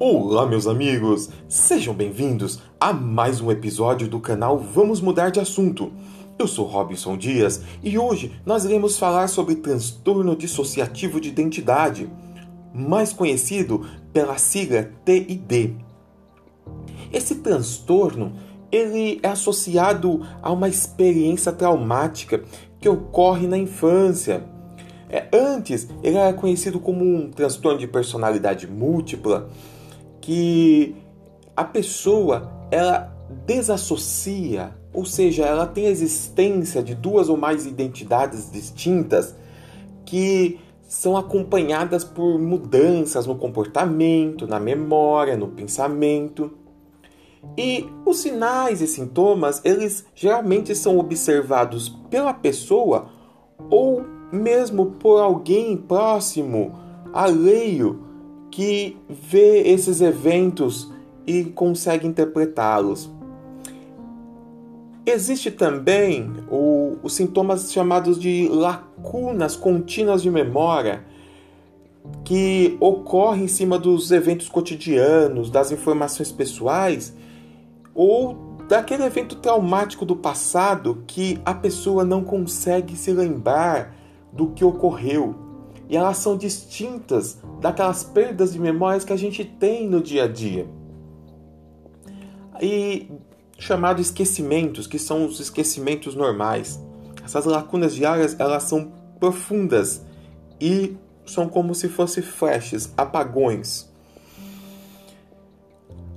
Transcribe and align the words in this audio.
Olá, 0.00 0.44
meus 0.44 0.66
amigos! 0.66 1.30
Sejam 1.48 1.94
bem-vindos 1.94 2.58
a 2.80 2.92
mais 2.92 3.40
um 3.40 3.48
episódio 3.48 4.08
do 4.08 4.18
canal 4.18 4.58
Vamos 4.58 5.00
Mudar 5.00 5.30
de 5.30 5.38
Assunto. 5.38 5.92
Eu 6.36 6.48
sou 6.48 6.66
Robinson 6.66 7.16
Dias 7.16 7.62
e 7.80 7.96
hoje 7.96 8.32
nós 8.44 8.64
iremos 8.64 8.98
falar 8.98 9.28
sobre 9.28 9.54
transtorno 9.54 10.34
dissociativo 10.34 11.20
de 11.20 11.28
identidade, 11.28 12.10
mais 12.74 13.12
conhecido 13.12 13.86
pela 14.12 14.36
sigla 14.36 14.90
TID. 15.04 15.76
Esse 17.12 17.36
transtorno 17.36 18.32
ele 18.72 19.20
é 19.22 19.28
associado 19.28 20.26
a 20.42 20.50
uma 20.50 20.68
experiência 20.68 21.52
traumática 21.52 22.42
que 22.80 22.88
ocorre 22.88 23.46
na 23.46 23.56
infância. 23.56 24.44
É, 25.08 25.28
antes, 25.32 25.88
ele 26.02 26.16
era 26.16 26.32
conhecido 26.32 26.80
como 26.80 27.04
um 27.04 27.30
transtorno 27.30 27.78
de 27.78 27.86
personalidade 27.86 28.66
múltipla, 28.66 29.48
que 30.24 30.96
a 31.54 31.62
pessoa 31.64 32.50
ela 32.70 33.14
desassocia, 33.46 34.74
ou 34.90 35.04
seja, 35.04 35.44
ela 35.44 35.66
tem 35.66 35.86
a 35.86 35.90
existência 35.90 36.82
de 36.82 36.94
duas 36.94 37.28
ou 37.28 37.36
mais 37.36 37.66
identidades 37.66 38.50
distintas 38.50 39.34
que 40.06 40.58
são 40.88 41.14
acompanhadas 41.14 42.04
por 42.04 42.38
mudanças 42.38 43.26
no 43.26 43.36
comportamento, 43.36 44.46
na 44.46 44.58
memória, 44.58 45.36
no 45.36 45.48
pensamento. 45.48 46.52
E 47.54 47.86
os 48.06 48.16
sinais 48.16 48.80
e 48.80 48.86
sintomas, 48.86 49.60
eles 49.62 50.06
geralmente 50.14 50.74
são 50.74 50.98
observados 50.98 51.90
pela 52.08 52.32
pessoa 52.32 53.10
ou 53.68 54.02
mesmo 54.32 54.86
por 54.92 55.20
alguém 55.20 55.76
próximo, 55.76 56.72
alheio, 57.12 58.03
que 58.54 58.96
vê 59.08 59.62
esses 59.62 60.00
eventos 60.00 60.88
e 61.26 61.42
consegue 61.42 62.06
interpretá-los. 62.06 63.10
Existe 65.04 65.50
também 65.50 66.32
o, 66.48 66.96
os 67.02 67.14
sintomas 67.14 67.72
chamados 67.72 68.16
de 68.16 68.48
lacunas 68.48 69.56
contínuas 69.56 70.22
de 70.22 70.30
memória, 70.30 71.04
que 72.24 72.76
ocorrem 72.78 73.46
em 73.46 73.48
cima 73.48 73.76
dos 73.76 74.12
eventos 74.12 74.48
cotidianos, 74.48 75.50
das 75.50 75.72
informações 75.72 76.30
pessoais 76.30 77.12
ou 77.92 78.56
daquele 78.68 79.02
evento 79.02 79.34
traumático 79.34 80.06
do 80.06 80.14
passado 80.14 81.02
que 81.08 81.40
a 81.44 81.54
pessoa 81.54 82.04
não 82.04 82.22
consegue 82.22 82.94
se 82.96 83.12
lembrar 83.12 83.96
do 84.32 84.50
que 84.50 84.64
ocorreu. 84.64 85.43
E 85.88 85.96
elas 85.96 86.18
são 86.18 86.36
distintas 86.36 87.38
daquelas 87.60 88.02
perdas 88.02 88.52
de 88.52 88.58
memórias 88.58 89.04
que 89.04 89.12
a 89.12 89.16
gente 89.16 89.44
tem 89.44 89.88
no 89.88 90.02
dia 90.02 90.24
a 90.24 90.28
dia. 90.28 90.66
E 92.60 93.10
chamados 93.58 94.06
esquecimentos, 94.06 94.86
que 94.86 94.98
são 94.98 95.26
os 95.26 95.40
esquecimentos 95.40 96.14
normais. 96.14 96.80
Essas 97.24 97.44
lacunas 97.44 97.94
diárias, 97.94 98.36
elas 98.38 98.64
são 98.64 98.92
profundas 99.18 100.02
e 100.60 100.96
são 101.24 101.48
como 101.48 101.74
se 101.74 101.88
fossem 101.88 102.22
flashes, 102.22 102.92
apagões. 102.96 103.88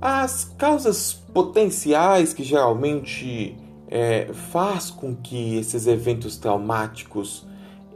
As 0.00 0.44
causas 0.44 1.14
potenciais 1.32 2.32
que 2.32 2.44
geralmente 2.44 3.56
é, 3.88 4.30
faz 4.52 4.90
com 4.90 5.16
que 5.16 5.56
esses 5.56 5.86
eventos 5.86 6.36
traumáticos 6.36 7.47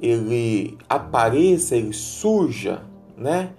ele 0.02 0.76
apareça, 0.88 1.76
ele 1.76 1.92
surja, 1.92 2.82
né? 3.16 3.52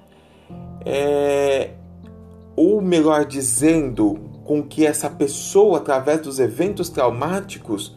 É, 0.86 1.72
ou 2.55 2.81
melhor 2.81 3.26
dizendo, 3.26 4.20
com 4.43 4.61
que 4.61 4.86
essa 4.86 5.09
pessoa, 5.09 5.77
através 5.77 6.21
dos 6.21 6.39
eventos 6.39 6.89
traumáticos, 6.89 7.95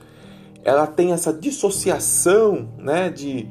ela 0.64 0.86
tem 0.86 1.12
essa 1.12 1.32
dissociação, 1.32 2.68
né, 2.78 3.10
de, 3.10 3.48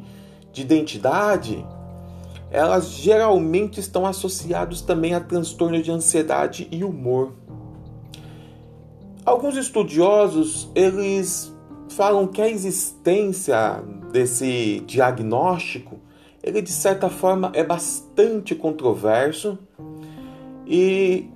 de 0.52 0.62
identidade, 0.62 1.66
elas 2.50 2.90
geralmente 2.90 3.80
estão 3.80 4.06
associados 4.06 4.82
também 4.82 5.14
a 5.14 5.20
transtorno 5.20 5.82
de 5.82 5.92
ansiedade 5.92 6.68
e 6.72 6.84
humor. 6.84 7.34
Alguns 9.26 9.58
estudiosos, 9.58 10.70
eles 10.76 11.55
falam 11.90 12.28
que 12.28 12.42
a 12.42 12.50
existência 12.50 13.82
desse 14.12 14.82
diagnóstico, 14.86 16.00
ele 16.44 16.62
de 16.62 16.72
certa 16.72 17.10
forma 17.10 17.52
é 17.54 17.64
bastante 17.64 18.54
controverso 18.56 19.58
e 20.68 21.30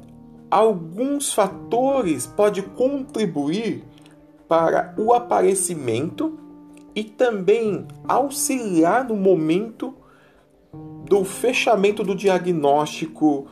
alguns 0.50 1.34
fatores 1.34 2.26
podem 2.26 2.64
contribuir 2.64 3.84
para 4.48 4.94
o 4.98 5.14
aparecimento 5.14 6.38
e 6.96 7.04
também 7.04 7.88
auxiliar 8.08 9.08
no 9.08 9.16
momento 9.16 9.94
do 11.06 11.24
fechamento 11.24 12.04
do 12.04 12.16
diagnóstico 12.16 13.48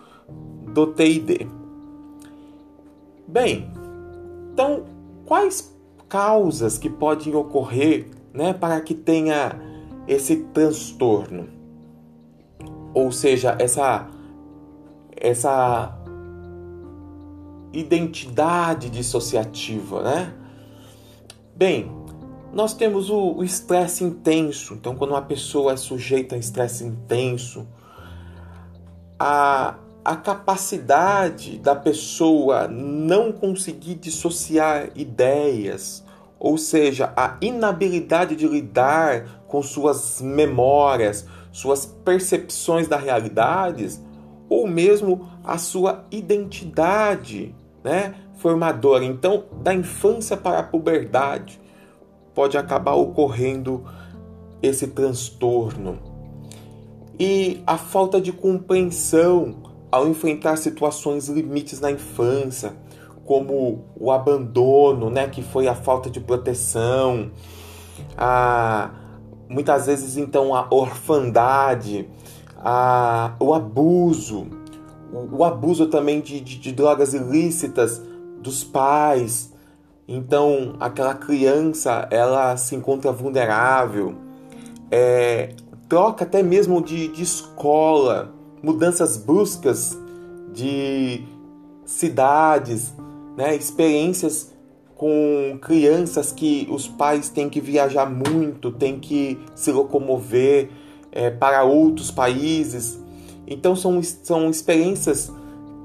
do 0.74 0.88
TID. 0.94 1.47
Bem, 3.28 3.72
então 4.53 4.85
quais 5.25 5.77
causas 6.07 6.78
que 6.78 6.90
podem 6.90 7.35
ocorrer 7.35 8.09
né, 8.34 8.53
para 8.53 8.79
que 8.81 8.94
tenha 8.94 9.59
esse 10.07 10.38
transtorno. 10.53 11.50
Ou 12.94 13.12
seja, 13.12 13.56
essa, 13.59 14.07
essa 15.16 15.97
identidade 17.73 18.90
dissociativa, 18.90 20.01
né? 20.01 20.34
Bem, 21.56 21.91
nós 22.53 22.73
temos 22.73 23.09
o 23.09 23.44
estresse 23.44 24.03
intenso. 24.03 24.75
Então, 24.75 24.96
quando 24.96 25.12
uma 25.12 25.22
pessoa 25.22 25.73
é 25.73 25.78
sujeita 25.78 26.35
a 26.35 26.38
estresse 26.38 26.84
intenso, 26.84 27.67
a, 29.19 29.75
a 30.07 30.16
capacidade 30.16 31.57
da 31.57 31.75
pessoa 31.75 32.66
não 32.66 33.29
conseguir 33.29 33.95
dissociar 33.95 34.88
ideias, 34.95 36.01
ou 36.40 36.57
seja, 36.57 37.12
a 37.13 37.35
inabilidade 37.41 38.34
de 38.38 38.47
lidar 38.47 39.44
com 39.50 39.62
suas 39.62 40.22
memórias, 40.22 41.28
suas 41.51 41.85
percepções 41.85 42.88
da 42.88 42.96
realidade, 42.96 44.00
ou 44.47 44.66
mesmo 44.66 45.29
a 45.44 45.57
sua 45.57 46.06
identidade, 46.09 47.53
né, 47.84 48.16
formadora. 48.38 49.03
Então, 49.03 49.44
da 49.62 49.73
infância 49.73 50.38
para 50.38 50.59
a 50.59 50.63
puberdade, 50.63 51.59
pode 52.34 52.57
acabar 52.57 52.94
ocorrendo 52.94 53.84
esse 54.63 54.88
transtorno. 54.88 56.00
E 57.19 57.62
a 57.67 57.78
falta 57.78 58.22
de 58.22 58.31
compreensão 58.31 59.66
ao 59.92 60.08
enfrentar 60.08 60.58
situações 60.58 61.28
limites 61.28 61.80
na 61.80 61.92
infância, 61.92 62.74
como 63.25 63.86
o 64.00 64.12
abandono, 64.12 65.09
né, 65.09 65.28
que 65.28 65.42
foi 65.42 65.68
a 65.68 65.75
falta 65.75 66.09
de 66.09 66.20
proteção, 66.20 67.31
a, 68.18 68.92
muitas 69.50 69.86
vezes 69.86 70.18
então 70.18 70.56
a 70.56 70.68
orfandade, 70.70 72.08
a, 72.58 73.36
o 73.40 73.53
abuso, 73.53 74.47
o, 75.12 75.38
o 75.38 75.44
abuso 75.44 75.88
também 75.88 76.22
de, 76.22 76.40
de, 76.40 76.58
de 76.58 76.72
drogas 76.72 77.14
ilícitas 77.14 78.02
dos 78.42 78.64
pais. 78.64 79.53
Então 80.08 80.76
aquela 80.80 81.14
criança 81.14 82.08
ela 82.09 82.56
se 82.56 82.76
encontra 82.76 83.12
vulnerável, 83.12 84.16
é, 84.90 85.53
troca 85.90 86.23
até 86.23 86.41
mesmo 86.41 86.82
de, 86.82 87.09
de 87.09 87.23
escola 87.23 88.36
mudanças 88.62 89.18
bruscas 89.18 89.98
de 90.54 91.24
cidades, 91.86 92.94
né? 93.38 93.56
experiências 93.56 94.54
com 94.96 95.58
crianças 95.62 96.32
que 96.32 96.68
os 96.72 96.88
pais 96.88 97.30
têm 97.30 97.50
que 97.50 97.62
viajar 97.62 98.09
muito, 98.09 98.72
têm 98.72 99.00
que 99.00 99.40
se 99.54 99.72
locomover 99.72 100.70
é, 101.12 101.30
para 101.30 101.64
outros 101.64 102.09
países. 102.09 103.00
Então 103.46 103.76
são, 103.76 104.02
são 104.02 104.50
experiências 104.50 105.32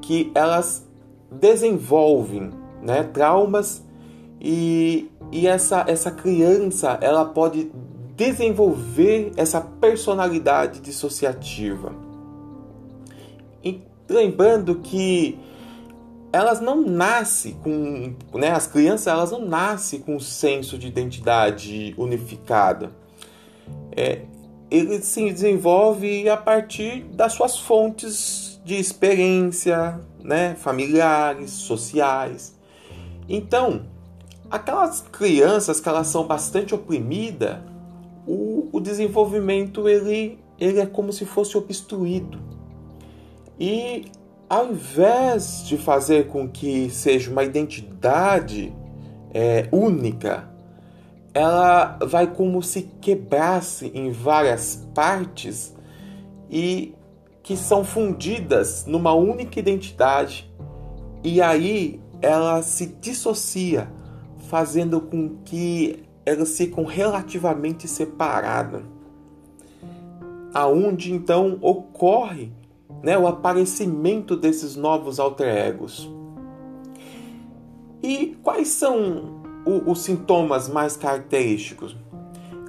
que 0.00 0.32
elas 0.34 0.86
desenvolvem 1.30 2.50
né? 2.82 3.02
traumas 3.04 3.82
e, 4.40 5.10
e 5.30 5.46
essa, 5.46 5.84
essa 5.86 6.10
criança 6.10 6.98
ela 7.00 7.24
pode 7.24 7.70
desenvolver 8.16 9.32
essa 9.36 9.60
personalidade 9.60 10.80
dissociativa. 10.80 11.92
E 13.64 13.80
lembrando 14.08 14.76
que 14.76 15.38
elas 16.32 16.60
não 16.60 16.80
nascem 16.80 17.54
com, 17.62 18.14
né, 18.38 18.50
as 18.50 18.66
crianças 18.66 19.06
elas 19.06 19.30
não 19.30 19.44
nascem 19.44 20.00
com 20.00 20.16
um 20.16 20.20
senso 20.20 20.78
de 20.78 20.88
identidade 20.88 21.94
unificada. 21.98 22.90
É, 23.94 24.22
ele 24.70 25.02
se 25.02 25.30
desenvolve 25.30 26.28
a 26.30 26.36
partir 26.36 27.02
das 27.12 27.34
suas 27.34 27.58
fontes 27.58 28.60
de 28.64 28.76
experiência, 28.76 30.00
né, 30.22 30.54
familiares, 30.54 31.50
sociais. 31.50 32.56
Então, 33.28 33.82
aquelas 34.50 35.02
crianças 35.12 35.78
que 35.78 35.88
elas 35.88 36.06
são 36.06 36.26
bastante 36.26 36.74
oprimidas, 36.74 37.58
o, 38.26 38.68
o 38.72 38.80
desenvolvimento 38.80 39.88
ele, 39.88 40.38
ele 40.58 40.80
é 40.80 40.86
como 40.86 41.12
se 41.12 41.26
fosse 41.26 41.58
obstruído. 41.58 42.51
E 43.58 44.06
ao 44.48 44.70
invés 44.70 45.64
de 45.66 45.78
fazer 45.78 46.28
com 46.28 46.48
que 46.48 46.90
seja 46.90 47.30
uma 47.30 47.42
identidade 47.42 48.72
é, 49.32 49.66
única, 49.72 50.48
ela 51.32 51.98
vai 52.06 52.26
como 52.26 52.62
se 52.62 52.82
quebrasse 53.00 53.90
em 53.94 54.10
várias 54.10 54.86
partes 54.94 55.74
e 56.50 56.94
que 57.42 57.56
são 57.56 57.82
fundidas 57.82 58.84
numa 58.86 59.14
única 59.14 59.58
identidade. 59.58 60.50
E 61.24 61.40
aí 61.40 61.98
ela 62.20 62.62
se 62.62 62.86
dissocia, 63.00 63.90
fazendo 64.48 65.00
com 65.00 65.38
que 65.44 66.04
elas 66.26 66.56
ficam 66.56 66.84
relativamente 66.84 67.88
separadas. 67.88 68.82
Aonde 70.52 71.12
então 71.12 71.58
ocorre 71.62 72.52
né, 73.02 73.18
o 73.18 73.26
aparecimento 73.26 74.36
desses 74.36 74.76
novos 74.76 75.18
alter 75.18 75.48
egos. 75.48 76.10
E 78.02 78.36
quais 78.42 78.68
são 78.68 79.42
o, 79.64 79.90
os 79.90 80.00
sintomas 80.02 80.68
mais 80.68 80.96
característicos? 80.96 81.96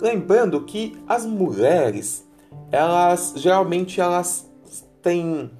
Lembrando 0.01 0.61
que 0.61 0.97
as 1.07 1.25
mulheres, 1.25 2.27
elas 2.71 3.33
geralmente 3.37 4.01
elas 4.01 4.49
têm 5.01 5.51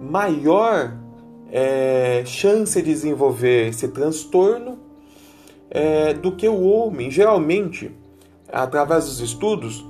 maior 0.00 0.96
é, 1.50 2.22
chance 2.24 2.80
de 2.80 2.90
desenvolver 2.90 3.68
esse 3.68 3.88
transtorno 3.88 4.78
é, 5.70 6.14
do 6.14 6.32
que 6.32 6.48
o 6.48 6.62
homem. 6.62 7.10
Geralmente, 7.10 7.90
através 8.50 9.04
dos 9.06 9.20
estudos, 9.20 9.84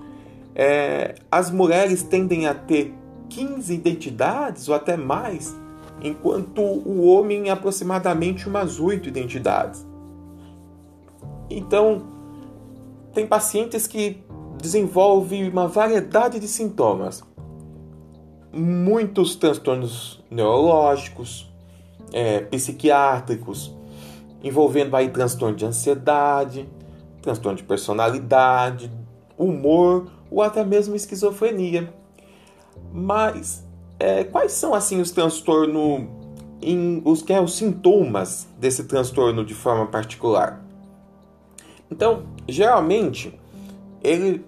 é, 0.54 1.14
as 1.30 1.50
mulheres 1.50 2.02
tendem 2.02 2.46
a 2.46 2.54
ter 2.54 2.94
15 3.34 3.72
identidades 3.72 4.68
ou 4.68 4.74
até 4.74 4.96
mais, 4.96 5.56
enquanto 6.02 6.60
o 6.60 7.06
homem 7.06 7.50
aproximadamente 7.50 8.48
umas 8.48 8.78
8 8.78 9.08
identidades. 9.08 9.86
Então, 11.48 12.02
tem 13.12 13.26
pacientes 13.26 13.86
que 13.86 14.22
desenvolvem 14.60 15.48
uma 15.48 15.66
variedade 15.66 16.38
de 16.38 16.48
sintomas, 16.48 17.22
muitos 18.52 19.34
transtornos 19.34 20.22
neurológicos, 20.30 21.50
é, 22.12 22.40
psiquiátricos, 22.40 23.74
envolvendo 24.42 24.94
aí 24.94 25.08
transtorno 25.08 25.56
de 25.56 25.64
ansiedade, 25.64 26.68
transtorno 27.22 27.56
de 27.56 27.64
personalidade, 27.64 28.92
humor 29.38 30.10
ou 30.30 30.42
até 30.42 30.64
mesmo 30.64 30.94
esquizofrenia. 30.94 31.92
Mas 32.92 33.64
é, 33.98 34.24
quais 34.24 34.52
são 34.52 34.74
assim 34.74 35.00
os 35.00 35.10
transtornos, 35.10 36.06
os 37.04 37.22
que 37.22 37.32
é 37.32 37.40
os 37.40 37.56
sintomas 37.56 38.46
desse 38.58 38.84
transtorno 38.84 39.44
de 39.44 39.54
forma 39.54 39.86
particular? 39.86 40.60
Então, 41.90 42.24
geralmente 42.48 43.38
ele 44.02 44.44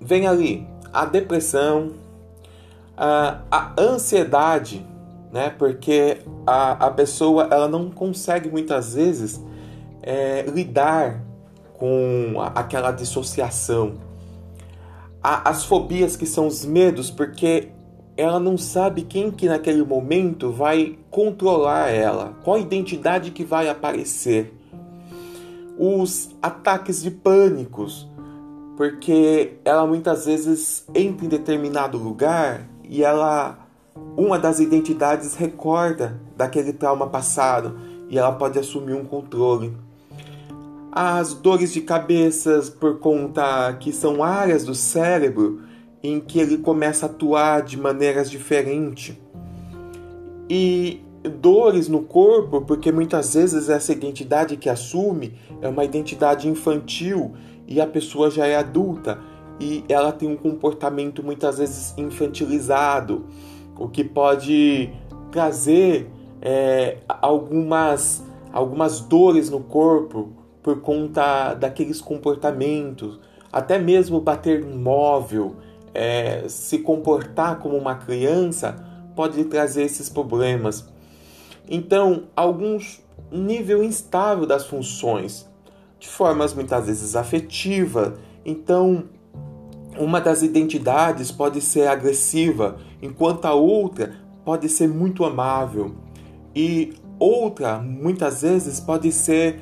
vem 0.00 0.26
ali 0.26 0.66
a 0.92 1.04
depressão, 1.04 1.92
a, 2.96 3.42
a 3.50 3.72
ansiedade, 3.78 4.84
né? 5.32 5.50
Porque 5.50 6.18
a, 6.46 6.86
a 6.86 6.90
pessoa 6.90 7.48
ela 7.50 7.68
não 7.68 7.90
consegue 7.90 8.48
muitas 8.48 8.94
vezes 8.94 9.40
é, 10.02 10.42
lidar 10.42 11.22
com 11.74 12.34
aquela 12.54 12.90
dissociação. 12.90 13.94
as 15.22 15.64
fobias 15.64 16.16
que 16.16 16.24
são 16.24 16.46
os 16.46 16.64
medos, 16.64 17.10
porque 17.10 17.68
ela 18.16 18.40
não 18.40 18.56
sabe 18.56 19.02
quem 19.02 19.30
que 19.30 19.46
naquele 19.46 19.84
momento 19.84 20.50
vai 20.50 20.98
controlar 21.10 21.90
ela, 21.90 22.34
qual 22.42 22.58
identidade 22.58 23.30
que 23.30 23.44
vai 23.44 23.68
aparecer. 23.68 24.54
Os 25.78 26.30
ataques 26.40 27.02
de 27.02 27.10
pânicos, 27.10 28.08
porque 28.76 29.58
ela 29.64 29.86
muitas 29.86 30.24
vezes 30.24 30.86
entra 30.94 31.26
em 31.26 31.28
determinado 31.28 31.98
lugar 31.98 32.66
e 32.82 33.02
ela 33.04 33.58
uma 34.16 34.38
das 34.38 34.60
identidades 34.60 35.34
recorda 35.34 36.20
daquele 36.36 36.72
trauma 36.72 37.06
passado 37.06 37.78
e 38.08 38.18
ela 38.18 38.32
pode 38.32 38.58
assumir 38.58 38.94
um 38.94 39.04
controle. 39.04 39.76
As 40.90 41.34
dores 41.34 41.74
de 41.74 41.82
cabeça 41.82 42.62
por 42.80 42.98
conta 42.98 43.74
que 43.78 43.92
são 43.92 44.22
áreas 44.22 44.64
do 44.64 44.74
cérebro 44.74 45.65
em 46.06 46.20
que 46.20 46.38
ele 46.38 46.58
começa 46.58 47.06
a 47.06 47.08
atuar 47.08 47.62
de 47.62 47.76
maneiras 47.76 48.30
diferentes. 48.30 49.16
E 50.48 51.00
dores 51.40 51.88
no 51.88 52.02
corpo, 52.02 52.62
porque 52.62 52.92
muitas 52.92 53.34
vezes 53.34 53.68
essa 53.68 53.92
identidade 53.92 54.56
que 54.56 54.68
assume 54.68 55.34
é 55.60 55.68
uma 55.68 55.84
identidade 55.84 56.48
infantil 56.48 57.32
e 57.66 57.80
a 57.80 57.86
pessoa 57.86 58.30
já 58.30 58.46
é 58.46 58.56
adulta 58.56 59.18
e 59.58 59.84
ela 59.88 60.12
tem 60.12 60.28
um 60.28 60.36
comportamento 60.36 61.22
muitas 61.22 61.58
vezes 61.58 61.94
infantilizado, 61.96 63.26
o 63.76 63.88
que 63.88 64.04
pode 64.04 64.90
trazer 65.32 66.08
é, 66.40 66.98
algumas, 67.08 68.22
algumas 68.52 69.00
dores 69.00 69.50
no 69.50 69.60
corpo 69.60 70.28
por 70.62 70.80
conta 70.80 71.54
daqueles 71.54 72.00
comportamentos, 72.00 73.18
até 73.52 73.78
mesmo 73.78 74.20
bater 74.20 74.64
no 74.64 74.76
móvel, 74.76 75.56
é, 75.96 76.44
se 76.48 76.78
comportar 76.78 77.58
como 77.58 77.76
uma 77.76 77.94
criança 77.94 78.76
pode 79.16 79.42
trazer 79.44 79.82
esses 79.82 80.10
problemas. 80.10 80.86
Então, 81.68 82.24
alguns 82.36 83.02
nível 83.32 83.82
instável 83.82 84.46
das 84.46 84.66
funções, 84.66 85.48
de 85.98 86.06
formas 86.06 86.52
muitas 86.54 86.86
vezes 86.86 87.16
afetiva. 87.16 88.18
Então, 88.44 89.04
uma 89.98 90.20
das 90.20 90.42
identidades 90.42 91.32
pode 91.32 91.60
ser 91.60 91.88
agressiva, 91.88 92.76
enquanto 93.02 93.46
a 93.46 93.54
outra 93.54 94.14
pode 94.44 94.68
ser 94.68 94.88
muito 94.88 95.24
amável. 95.24 95.94
E 96.54 96.92
outra, 97.18 97.78
muitas 97.78 98.42
vezes, 98.42 98.78
pode 98.78 99.10
ser 99.10 99.60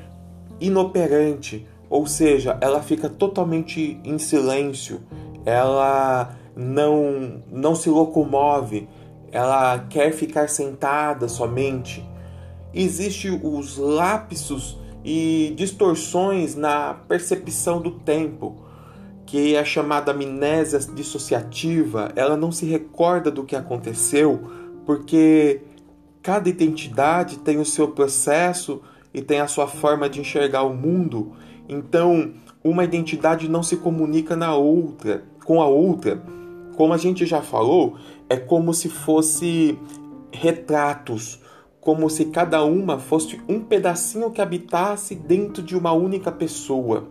inoperante, 0.59 1.65
ou 1.89 2.05
seja, 2.05 2.57
ela 2.61 2.81
fica 2.81 3.09
totalmente 3.09 3.99
em 4.03 4.17
silêncio, 4.17 5.01
ela 5.45 6.35
não, 6.55 7.43
não 7.51 7.75
se 7.75 7.89
locomove, 7.89 8.87
ela 9.31 9.79
quer 9.89 10.11
ficar 10.11 10.49
sentada 10.49 11.27
somente. 11.27 12.03
Existem 12.73 13.39
os 13.43 13.77
lapsos 13.77 14.77
e 15.03 15.53
distorções 15.55 16.55
na 16.55 16.93
percepção 17.07 17.79
do 17.79 17.91
tempo, 17.91 18.57
que 19.25 19.55
é 19.55 19.63
chamada 19.63 20.11
amnésia 20.11 20.79
dissociativa. 20.79 22.11
Ela 22.15 22.35
não 22.35 22.51
se 22.51 22.65
recorda 22.65 23.29
do 23.29 23.43
que 23.43 23.55
aconteceu, 23.55 24.41
porque 24.85 25.61
cada 26.21 26.49
identidade 26.49 27.37
tem 27.39 27.59
o 27.59 27.65
seu 27.65 27.89
processo 27.89 28.81
e 29.13 29.21
tem 29.21 29.39
a 29.39 29.47
sua 29.47 29.67
forma 29.67 30.09
de 30.09 30.19
enxergar 30.19 30.63
o 30.63 30.73
mundo. 30.73 31.33
Então, 31.69 32.33
uma 32.63 32.83
identidade 32.83 33.47
não 33.47 33.61
se 33.61 33.77
comunica 33.77 34.35
na 34.35 34.55
outra 34.55 35.23
com 35.45 35.61
a 35.61 35.67
outra, 35.67 36.21
como 36.75 36.93
a 36.93 36.97
gente 36.97 37.25
já 37.25 37.41
falou, 37.41 37.95
é 38.29 38.35
como 38.35 38.73
se 38.73 38.89
fosse 38.89 39.79
retratos, 40.31 41.39
como 41.79 42.09
se 42.09 42.25
cada 42.25 42.63
uma 42.63 42.99
fosse 42.99 43.39
um 43.47 43.61
pedacinho 43.61 44.31
que 44.31 44.41
habitasse 44.41 45.15
dentro 45.15 45.63
de 45.63 45.77
uma 45.77 45.93
única 45.93 46.31
pessoa. 46.31 47.07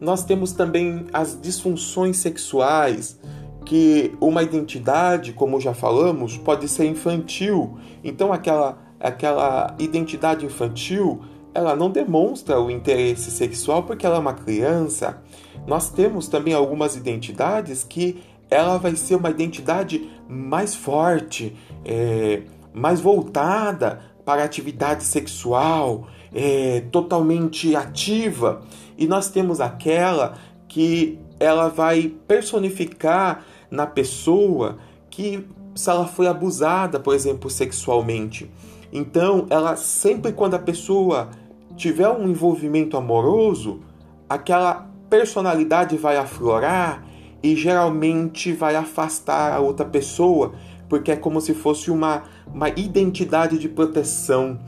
Nós 0.00 0.24
temos 0.24 0.52
também 0.52 1.04
as 1.12 1.38
disfunções 1.40 2.16
sexuais, 2.16 3.18
que 3.64 4.12
uma 4.20 4.42
identidade, 4.42 5.32
como 5.32 5.60
já 5.60 5.74
falamos, 5.74 6.36
pode 6.36 6.68
ser 6.68 6.86
infantil. 6.86 7.76
Então 8.02 8.32
aquela 8.32 8.78
aquela 9.02 9.74
identidade 9.80 10.46
infantil, 10.46 11.20
ela 11.52 11.74
não 11.74 11.90
demonstra 11.90 12.60
o 12.60 12.70
interesse 12.70 13.30
sexual 13.30 13.82
porque 13.82 14.06
ela 14.06 14.16
é 14.16 14.20
uma 14.20 14.34
criança. 14.34 15.20
Nós 15.66 15.90
temos 15.90 16.28
também 16.28 16.54
algumas 16.54 16.96
identidades 16.96 17.84
que 17.84 18.22
ela 18.50 18.76
vai 18.78 18.94
ser 18.96 19.14
uma 19.14 19.30
identidade 19.30 20.10
mais 20.28 20.74
forte, 20.74 21.56
é, 21.84 22.42
mais 22.72 23.00
voltada 23.00 24.00
para 24.24 24.42
a 24.42 24.44
atividade 24.44 25.04
sexual, 25.04 26.06
é, 26.34 26.82
totalmente 26.92 27.74
ativa. 27.74 28.62
E 28.98 29.06
nós 29.06 29.28
temos 29.28 29.60
aquela 29.60 30.34
que 30.68 31.18
ela 31.40 31.68
vai 31.68 32.12
personificar 32.26 33.44
na 33.70 33.86
pessoa 33.86 34.78
que 35.10 35.46
se 35.74 35.88
ela 35.88 36.06
foi 36.06 36.26
abusada, 36.26 37.00
por 37.00 37.14
exemplo, 37.14 37.48
sexualmente. 37.48 38.50
Então, 38.92 39.46
ela 39.48 39.76
sempre 39.76 40.32
quando 40.32 40.54
a 40.54 40.58
pessoa 40.58 41.30
tiver 41.76 42.08
um 42.08 42.28
envolvimento 42.28 42.96
amoroso, 42.96 43.80
aquela 44.28 44.91
personalidade 45.12 45.94
vai 45.98 46.16
aflorar 46.16 47.04
e 47.42 47.54
geralmente 47.54 48.50
vai 48.50 48.74
afastar 48.74 49.52
a 49.52 49.60
outra 49.60 49.84
pessoa, 49.84 50.54
porque 50.88 51.12
é 51.12 51.16
como 51.16 51.38
se 51.38 51.52
fosse 51.52 51.90
uma, 51.90 52.22
uma 52.46 52.70
identidade 52.70 53.58
de 53.58 53.68
proteção. 53.68 54.58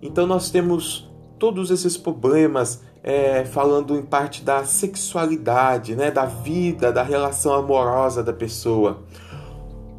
Então 0.00 0.24
nós 0.24 0.50
temos 0.50 1.10
todos 1.36 1.72
esses 1.72 1.96
problemas 1.96 2.80
é, 3.02 3.44
falando 3.44 3.96
em 3.96 4.02
parte 4.02 4.44
da 4.44 4.64
sexualidade, 4.64 5.96
né, 5.96 6.12
da 6.12 6.26
vida, 6.26 6.92
da 6.92 7.02
relação 7.02 7.52
amorosa 7.52 8.22
da 8.22 8.32
pessoa. 8.32 9.02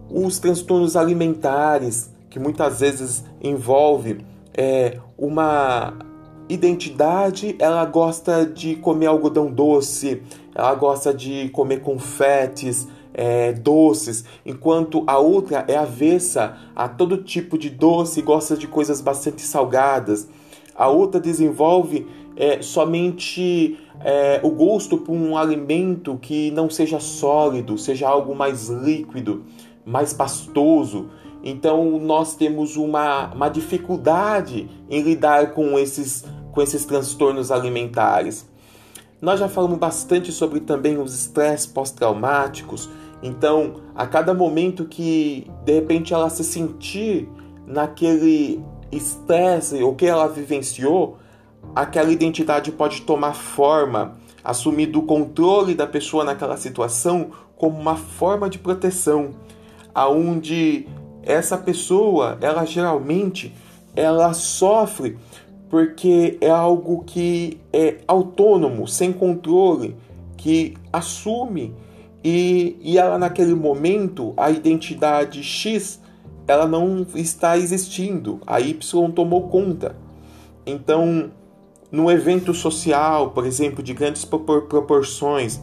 Os 0.09 0.39
transtornos 0.39 0.95
alimentares, 0.95 2.09
que 2.29 2.39
muitas 2.39 2.79
vezes 2.79 3.25
envolve 3.41 4.25
é, 4.53 4.97
uma 5.17 5.93
identidade, 6.49 7.55
ela 7.59 7.83
gosta 7.85 8.45
de 8.45 8.75
comer 8.75 9.07
algodão 9.07 9.51
doce, 9.51 10.21
ela 10.53 10.73
gosta 10.75 11.13
de 11.13 11.49
comer 11.49 11.81
confetes, 11.81 12.87
é, 13.13 13.51
doces, 13.51 14.23
enquanto 14.45 15.03
a 15.07 15.17
outra 15.17 15.65
é 15.67 15.75
avessa 15.75 16.55
a 16.75 16.87
todo 16.87 17.23
tipo 17.23 17.57
de 17.57 17.69
doce 17.69 18.19
e 18.19 18.23
gosta 18.23 18.55
de 18.55 18.67
coisas 18.67 19.01
bastante 19.01 19.41
salgadas. 19.41 20.29
A 20.75 20.87
outra 20.87 21.19
desenvolve 21.19 22.05
é, 22.35 22.61
somente 22.61 23.79
é, 24.01 24.39
o 24.43 24.51
gosto 24.51 24.99
por 24.99 25.13
um 25.13 25.35
alimento 25.35 26.17
que 26.21 26.51
não 26.51 26.69
seja 26.69 26.99
sólido, 26.99 27.77
seja 27.77 28.07
algo 28.07 28.35
mais 28.35 28.69
líquido, 28.69 29.43
mais 29.83 30.13
pastoso. 30.13 31.09
Então 31.43 31.99
nós 31.99 32.35
temos 32.35 32.77
uma, 32.77 33.33
uma 33.33 33.49
dificuldade 33.49 34.69
em 34.89 35.01
lidar 35.01 35.53
com 35.53 35.79
esses, 35.79 36.23
com 36.57 36.61
esses 36.63 36.85
transtornos 36.85 37.51
alimentares. 37.51 38.49
Nós 39.21 39.39
já 39.39 39.47
falamos 39.47 39.77
bastante 39.77 40.31
sobre 40.31 40.59
também 40.59 40.97
os 40.97 41.13
estresses 41.13 41.67
pós-traumáticos. 41.67 42.89
Então, 43.21 43.75
a 43.93 44.07
cada 44.07 44.33
momento 44.33 44.83
que 44.85 45.45
de 45.63 45.73
repente 45.73 46.15
ela 46.15 46.31
se 46.31 46.43
sentir 46.43 47.29
naquele 47.67 48.59
estresse 48.91 49.83
ou 49.83 49.93
que 49.93 50.07
ela 50.07 50.27
vivenciou, 50.27 51.19
aquela 51.75 52.11
identidade 52.11 52.71
pode 52.71 53.01
tomar 53.03 53.35
forma, 53.35 54.15
assumir 54.43 54.97
o 54.97 55.03
controle 55.03 55.75
da 55.75 55.85
pessoa 55.85 56.23
naquela 56.23 56.57
situação 56.57 57.29
como 57.55 57.79
uma 57.79 57.95
forma 57.95 58.49
de 58.49 58.57
proteção, 58.57 59.35
aonde 59.93 60.87
essa 61.21 61.55
pessoa, 61.55 62.35
ela 62.41 62.65
geralmente 62.65 63.53
ela 63.95 64.31
sofre 64.33 65.17
porque 65.69 66.37
é 66.39 66.49
algo 66.49 67.03
que 67.05 67.59
é 67.73 67.97
autônomo, 68.07 68.87
sem 68.87 69.11
controle, 69.11 69.95
que 70.37 70.75
assume 70.91 71.73
e, 72.23 72.77
e 72.81 72.97
ela 72.97 73.17
naquele 73.17 73.53
momento 73.53 74.33
a 74.37 74.49
identidade 74.49 75.43
X 75.43 76.01
ela 76.47 76.65
não 76.65 77.05
está 77.15 77.57
existindo, 77.57 78.39
a 78.47 78.61
Y 78.61 79.11
tomou 79.11 79.49
conta. 79.49 79.97
Então, 80.65 81.29
num 81.91 82.09
evento 82.09 82.53
social, 82.53 83.31
por 83.31 83.45
exemplo, 83.45 83.83
de 83.83 83.93
grandes 83.93 84.23
proporções, 84.23 85.61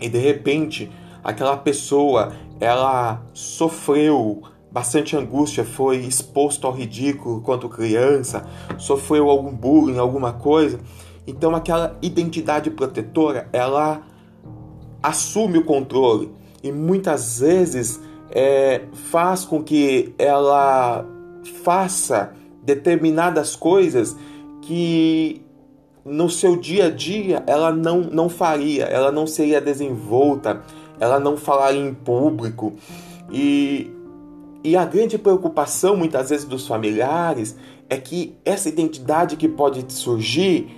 e 0.00 0.08
de 0.08 0.18
repente 0.18 0.90
aquela 1.22 1.56
pessoa 1.56 2.32
ela 2.60 3.24
sofreu 3.32 4.42
bastante 4.74 5.16
angústia, 5.16 5.64
foi 5.64 5.98
exposto 5.98 6.66
ao 6.66 6.72
ridículo 6.72 7.40
quando 7.40 7.68
criança, 7.68 8.44
sofreu 8.76 9.30
algum 9.30 9.52
bullying, 9.52 9.98
alguma 9.98 10.32
coisa. 10.32 10.80
Então 11.24 11.54
aquela 11.54 11.96
identidade 12.02 12.70
protetora, 12.70 13.48
ela 13.52 14.02
assume 15.00 15.58
o 15.58 15.64
controle 15.64 16.28
e 16.60 16.72
muitas 16.72 17.38
vezes 17.38 18.00
é, 18.32 18.82
faz 19.12 19.44
com 19.44 19.62
que 19.62 20.12
ela 20.18 21.06
faça 21.62 22.32
determinadas 22.60 23.54
coisas 23.54 24.16
que 24.60 25.40
no 26.04 26.28
seu 26.28 26.56
dia 26.56 26.86
a 26.86 26.90
dia 26.90 27.44
ela 27.46 27.70
não, 27.70 28.00
não 28.00 28.28
faria, 28.28 28.86
ela 28.86 29.12
não 29.12 29.24
seria 29.24 29.60
desenvolta, 29.60 30.62
ela 30.98 31.20
não 31.20 31.36
falaria 31.36 31.80
em 31.80 31.94
público. 31.94 32.72
E 33.30 33.93
e 34.64 34.76
a 34.76 34.84
grande 34.86 35.18
preocupação 35.18 35.94
muitas 35.94 36.30
vezes 36.30 36.46
dos 36.46 36.66
familiares 36.66 37.54
é 37.88 37.98
que 37.98 38.34
essa 38.46 38.66
identidade 38.66 39.36
que 39.36 39.46
pode 39.46 39.84
surgir, 39.92 40.68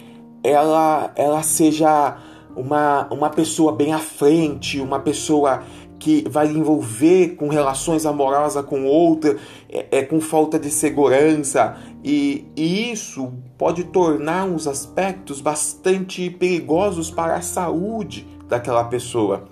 ela, 0.43 1.13
ela 1.15 1.41
seja 1.45 2.19
uma, 2.57 3.07
uma 3.13 3.31
pessoa 3.31 3.71
bem 3.71 3.93
à 3.93 4.01
frente, 4.01 4.81
uma 4.81 4.99
pessoa 4.99 5.63
que 6.01 6.25
vai 6.29 6.49
envolver 6.49 7.37
com 7.37 7.49
relações 7.49 8.05
amorosas 8.05 8.65
com 8.65 8.85
outra, 8.87 9.39
é, 9.71 9.99
é 9.99 10.03
com 10.03 10.21
falta 10.21 10.59
de 10.59 10.71
segurança, 10.71 11.77
e, 12.03 12.45
e 12.57 12.91
isso 12.91 13.33
pode 13.57 13.85
tornar 13.85 14.45
uns 14.45 14.67
aspectos 14.67 15.41
bastante 15.41 16.29
perigosos 16.29 17.09
para 17.11 17.37
a 17.37 17.41
saúde 17.41 18.27
daquela 18.49 18.85
pessoa. 18.85 19.45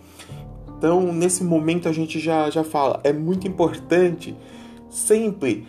Então, 0.78 1.12
nesse 1.12 1.42
momento, 1.42 1.88
a 1.88 1.92
gente 1.92 2.18
já, 2.18 2.50
já 2.50 2.64
fala, 2.64 3.00
é 3.04 3.12
muito 3.12 3.46
importante 3.46 4.36
sempre 4.88 5.66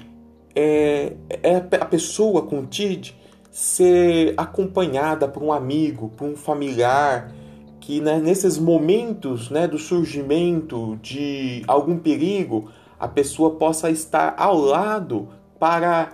é, 0.55 1.13
é 1.43 1.55
a 1.57 1.85
pessoa 1.85 2.43
com 2.43 2.65
TID 2.65 3.15
ser 3.51 4.33
acompanhada 4.37 5.27
por 5.27 5.41
um 5.41 5.51
amigo, 5.51 6.11
por 6.15 6.25
um 6.27 6.35
familiar, 6.35 7.31
que 7.79 8.01
né, 8.01 8.19
nesses 8.19 8.57
momentos 8.57 9.49
né, 9.49 9.67
do 9.67 9.77
surgimento 9.77 10.97
de 11.01 11.63
algum 11.67 11.97
perigo, 11.97 12.69
a 12.99 13.07
pessoa 13.07 13.51
possa 13.51 13.89
estar 13.89 14.33
ao 14.37 14.57
lado 14.57 15.29
para 15.59 16.13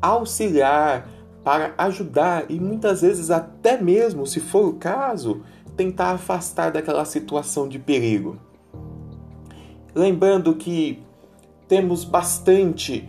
auxiliar, 0.00 1.08
para 1.44 1.74
ajudar 1.78 2.46
e 2.48 2.58
muitas 2.58 3.02
vezes 3.02 3.30
até 3.30 3.80
mesmo, 3.80 4.26
se 4.26 4.40
for 4.40 4.68
o 4.68 4.74
caso, 4.74 5.42
tentar 5.76 6.12
afastar 6.12 6.70
daquela 6.70 7.04
situação 7.04 7.68
de 7.68 7.78
perigo. 7.78 8.38
Lembrando 9.94 10.54
que 10.54 11.02
temos 11.68 12.04
bastante 12.04 13.08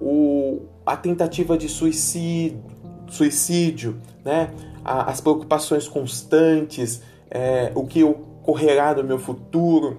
o, 0.00 0.62
a 0.84 0.96
tentativa 0.96 1.56
de 1.56 1.68
suicídio, 1.68 2.62
suicídio 3.08 4.00
né? 4.24 4.50
as 4.84 5.20
preocupações 5.20 5.88
constantes, 5.88 7.02
é, 7.30 7.72
o 7.74 7.86
que 7.86 8.04
ocorrerá 8.04 8.94
no 8.94 9.02
meu 9.02 9.18
futuro. 9.18 9.98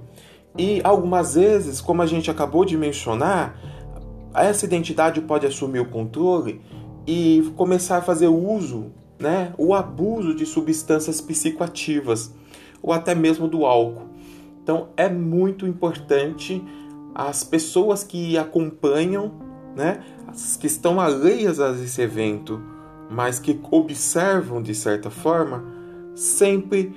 E 0.57 0.79
algumas 0.83 1.35
vezes, 1.35 1.81
como 1.81 2.01
a 2.01 2.05
gente 2.05 2.29
acabou 2.29 2.63
de 2.63 2.77
mencionar, 2.77 3.59
essa 4.33 4.65
identidade 4.65 5.21
pode 5.21 5.45
assumir 5.45 5.79
o 5.79 5.89
controle 5.89 6.61
e 7.07 7.51
começar 7.55 7.97
a 7.97 8.01
fazer 8.01 8.27
uso 8.27 8.91
né, 9.25 9.55
o 9.57 9.73
abuso 9.73 10.35
de 10.35 10.45
substâncias 10.45 11.19
psicoativas 11.19 12.31
ou 12.79 12.93
até 12.93 13.15
mesmo 13.15 13.47
do 13.47 13.65
álcool. 13.65 14.05
Então 14.61 14.89
é 14.95 15.09
muito 15.09 15.65
importante 15.65 16.63
as 17.15 17.43
pessoas 17.43 18.03
que 18.03 18.37
acompanham, 18.37 19.31
né, 19.75 20.03
as 20.27 20.55
que 20.55 20.67
estão 20.67 21.01
alheias 21.01 21.59
a 21.59 21.71
esse 21.71 22.03
evento, 22.03 22.61
mas 23.09 23.39
que 23.39 23.59
observam 23.71 24.61
de 24.61 24.75
certa 24.75 25.09
forma, 25.09 25.65
sempre 26.13 26.95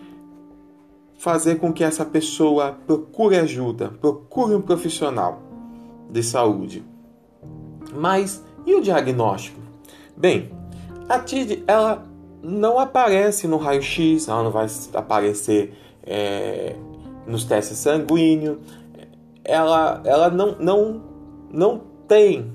fazer 1.17 1.57
com 1.57 1.73
que 1.73 1.83
essa 1.83 2.05
pessoa 2.05 2.79
procure 2.87 3.37
ajuda, 3.37 3.89
procure 3.89 4.55
um 4.55 4.61
profissional 4.61 5.41
de 6.11 6.23
saúde. 6.23 6.85
Mas 7.95 8.45
e 8.67 8.75
o 8.75 8.83
diagnóstico? 8.83 9.59
Bem, 10.15 10.51
a 11.09 11.19
TID 11.19 11.65
ela 11.67 12.08
não 12.43 12.79
aparece 12.79 13.47
no 13.49 13.57
raio-x, 13.57 14.29
ela 14.29 14.43
não 14.43 14.51
vai 14.51 14.67
aparecer 14.95 15.75
é, 16.05 16.77
nos 17.27 17.45
testes 17.45 17.79
sanguíneos, 17.79 18.59
ela, 19.45 20.01
ela 20.05 20.31
não, 20.31 20.57
não, 20.59 21.03
não 21.51 21.83
tem 22.07 22.53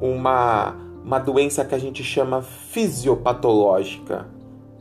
uma, 0.00 0.76
uma 1.04 1.18
doença 1.18 1.64
que 1.64 1.74
a 1.74 1.78
gente 1.78 2.02
chama 2.02 2.42
fisiopatológica, 2.42 4.26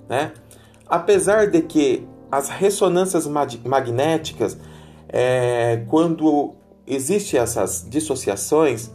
né? 0.07 0.31
Apesar 0.87 1.47
de 1.47 1.61
que 1.61 2.07
as 2.31 2.49
ressonâncias 2.49 3.27
magnéticas, 3.27 4.57
é, 5.09 5.83
quando 5.87 6.53
existem 6.85 7.39
essas 7.39 7.85
dissociações, 7.89 8.91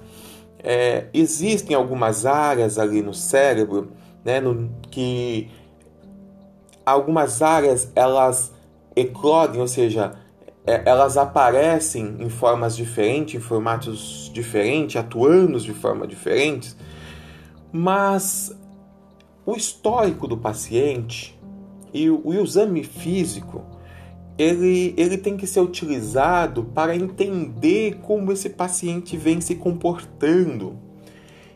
é, 0.63 1.07
existem 1.13 1.75
algumas 1.75 2.27
áreas 2.27 2.79
ali 2.79 3.03
no 3.03 3.13
cérebro 3.15 3.91
né, 4.25 4.41
no, 4.41 4.71
que 4.91 5.51
algumas 6.85 7.43
áreas 7.43 7.91
elas 7.95 8.53
eclodem, 8.97 9.61
ou 9.61 9.69
seja, 9.69 10.13
é, 10.67 10.83
elas 10.85 11.17
aparecem 11.17 12.17
em 12.19 12.29
formas 12.29 12.77
diferentes, 12.77 13.35
em 13.35 13.41
formatos 13.41 14.31
diferentes, 14.33 14.97
atuando 14.97 15.59
de 15.61 15.73
forma 15.73 16.07
diferentes, 16.07 16.77
mas 17.73 18.55
o 19.47 19.57
histórico 19.57 20.27
do 20.27 20.37
paciente 20.37 21.39
e 21.93 22.11
o, 22.11 22.21
o 22.25 22.35
exame 22.35 22.85
físico 22.85 23.65
ele, 24.41 24.95
ele 24.97 25.19
tem 25.19 25.37
que 25.37 25.47
ser 25.47 25.61
utilizado 25.61 26.65
para 26.65 26.97
entender 26.97 27.99
como 28.03 28.33
esse 28.33 28.49
paciente 28.49 29.15
vem 29.15 29.39
se 29.39 29.55
comportando. 29.55 30.79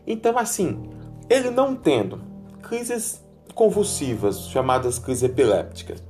Então, 0.05 0.37
assim, 0.37 0.83
ele 1.27 1.49
não 1.49 1.75
tendo 1.75 2.21
crises 2.61 3.24
convulsivas, 3.55 4.49
chamadas 4.49 4.99
crises 4.99 5.23
epilépticas, 5.23 6.03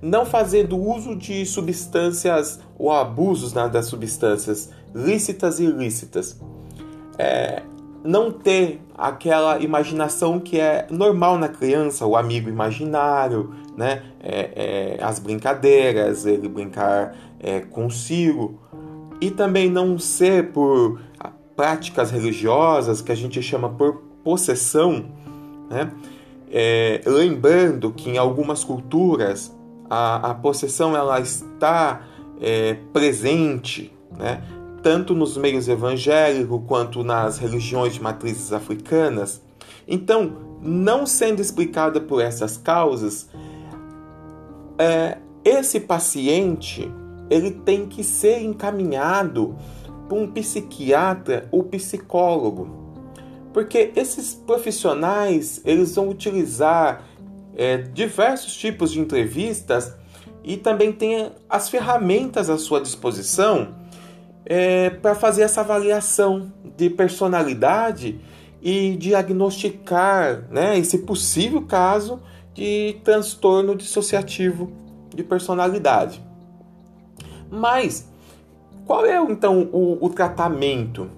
não 0.00 0.24
fazendo 0.24 0.76
uso 0.76 1.14
de 1.14 1.44
substâncias 1.44 2.60
ou 2.78 2.90
abusos 2.90 3.52
né, 3.52 3.68
das 3.68 3.86
substâncias 3.86 4.70
lícitas 4.94 5.60
e 5.60 5.64
ilícitas, 5.64 6.40
é, 7.18 7.62
não 8.04 8.32
ter 8.32 8.80
aquela 8.96 9.60
imaginação 9.60 10.40
que 10.40 10.58
é 10.58 10.86
normal 10.90 11.38
na 11.38 11.48
criança, 11.48 12.06
o 12.06 12.16
amigo 12.16 12.48
imaginário, 12.48 13.54
né? 13.76 14.02
É, 14.20 14.96
é, 14.98 15.04
as 15.04 15.18
brincadeiras, 15.18 16.26
ele 16.26 16.48
brincar 16.48 17.16
é, 17.38 17.60
consigo, 17.60 18.60
e 19.20 19.30
também 19.30 19.70
não 19.70 19.98
ser 19.98 20.50
por 20.50 21.00
práticas 21.54 22.10
religiosas 22.10 23.00
que 23.00 23.12
a 23.12 23.14
gente 23.14 23.40
chama 23.40 23.68
por 23.68 24.02
possessão, 24.24 25.04
né? 25.70 25.92
É, 26.54 27.00
lembrando 27.06 27.90
que 27.92 28.10
em 28.10 28.18
algumas 28.18 28.62
culturas 28.62 29.56
a, 29.88 30.30
a 30.30 30.34
possessão 30.34 30.94
ela 30.94 31.18
está 31.18 32.02
é, 32.38 32.74
presente, 32.92 33.90
né? 34.18 34.42
tanto 34.82 35.14
nos 35.14 35.36
meios 35.36 35.68
evangélicos 35.68 36.60
quanto 36.66 37.02
nas 37.02 37.38
religiões 37.38 37.94
de 37.94 38.02
matrizes 38.02 38.52
africanas. 38.52 39.40
Então, 39.88 40.36
não 40.60 41.06
sendo 41.06 41.40
explicada 41.40 42.00
por 42.00 42.20
essas 42.20 42.58
causas, 42.58 43.28
é, 44.78 45.18
esse 45.44 45.80
paciente 45.80 46.92
ele 47.30 47.50
tem 47.50 47.86
que 47.86 48.04
ser 48.04 48.42
encaminhado 48.42 49.56
para 50.08 50.18
um 50.18 50.30
psiquiatra 50.30 51.48
ou 51.50 51.64
psicólogo, 51.64 52.81
porque 53.52 53.92
esses 53.94 54.34
profissionais 54.34 55.60
eles 55.64 55.94
vão 55.94 56.08
utilizar 56.08 57.04
é, 57.56 57.78
diversos 57.78 58.56
tipos 58.56 58.90
de 58.90 59.00
entrevistas 59.00 59.94
e 60.42 60.56
também 60.56 60.92
tem 60.92 61.30
as 61.48 61.68
ferramentas 61.68 62.50
à 62.50 62.58
sua 62.58 62.80
disposição 62.80 63.74
é, 64.44 64.90
para 64.90 65.14
fazer 65.14 65.42
essa 65.42 65.60
avaliação 65.60 66.52
de 66.76 66.90
personalidade 66.90 68.20
e 68.60 68.96
diagnosticar 68.96 70.44
né, 70.50 70.78
esse 70.78 70.98
possível 70.98 71.62
caso 71.62 72.20
de 72.54 72.96
transtorno 73.04 73.74
dissociativo 73.74 74.72
de 75.14 75.22
personalidade. 75.22 76.22
Mas 77.50 78.08
qual 78.86 79.04
é 79.04 79.16
então 79.16 79.68
o, 79.72 79.98
o 80.04 80.08
tratamento? 80.08 81.08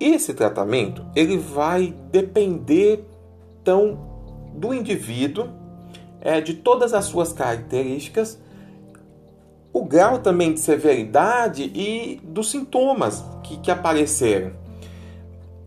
Esse 0.00 0.32
tratamento 0.32 1.04
ele 1.14 1.36
vai 1.36 1.94
depender 2.10 3.04
então 3.60 3.98
do 4.54 4.72
indivíduo, 4.72 5.48
é, 6.22 6.40
de 6.40 6.54
todas 6.54 6.94
as 6.94 7.04
suas 7.04 7.32
características, 7.32 8.40
o 9.72 9.84
grau 9.84 10.18
também 10.18 10.54
de 10.54 10.60
severidade 10.60 11.70
e 11.74 12.20
dos 12.24 12.50
sintomas 12.50 13.22
que, 13.42 13.58
que 13.58 13.70
apareceram. 13.70 14.52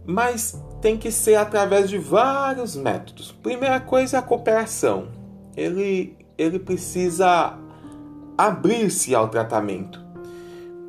Mas 0.06 0.60
tem 0.82 0.98
que 0.98 1.12
ser 1.12 1.36
através 1.36 1.90
de 1.90 1.98
vários 1.98 2.76
métodos. 2.76 3.32
Primeira 3.32 3.80
coisa 3.80 4.18
é 4.18 4.20
a 4.20 4.24
cooperação. 4.24 5.08
Ele, 5.56 6.18
ele 6.38 6.60
precisa 6.60 7.58
abrir-se 8.38 9.16
ao 9.16 9.30
tratamento. 9.30 10.04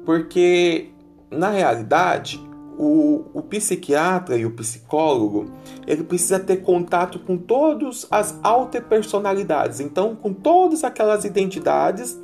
Porque, 0.04 0.90
na 1.30 1.50
realidade, 1.50 2.42
o, 2.78 3.24
o 3.32 3.42
psiquiatra 3.42 4.36
e 4.36 4.44
o 4.44 4.50
psicólogo 4.50 5.46
ele 5.86 6.02
precisa 6.02 6.38
ter 6.38 6.58
contato 6.58 7.18
com 7.18 7.36
todas 7.36 8.06
as 8.10 8.38
alterpersonalidades. 8.42 9.80
Então, 9.80 10.16
com 10.16 10.32
todas 10.32 10.84
aquelas 10.84 11.24
identidades, 11.24 12.18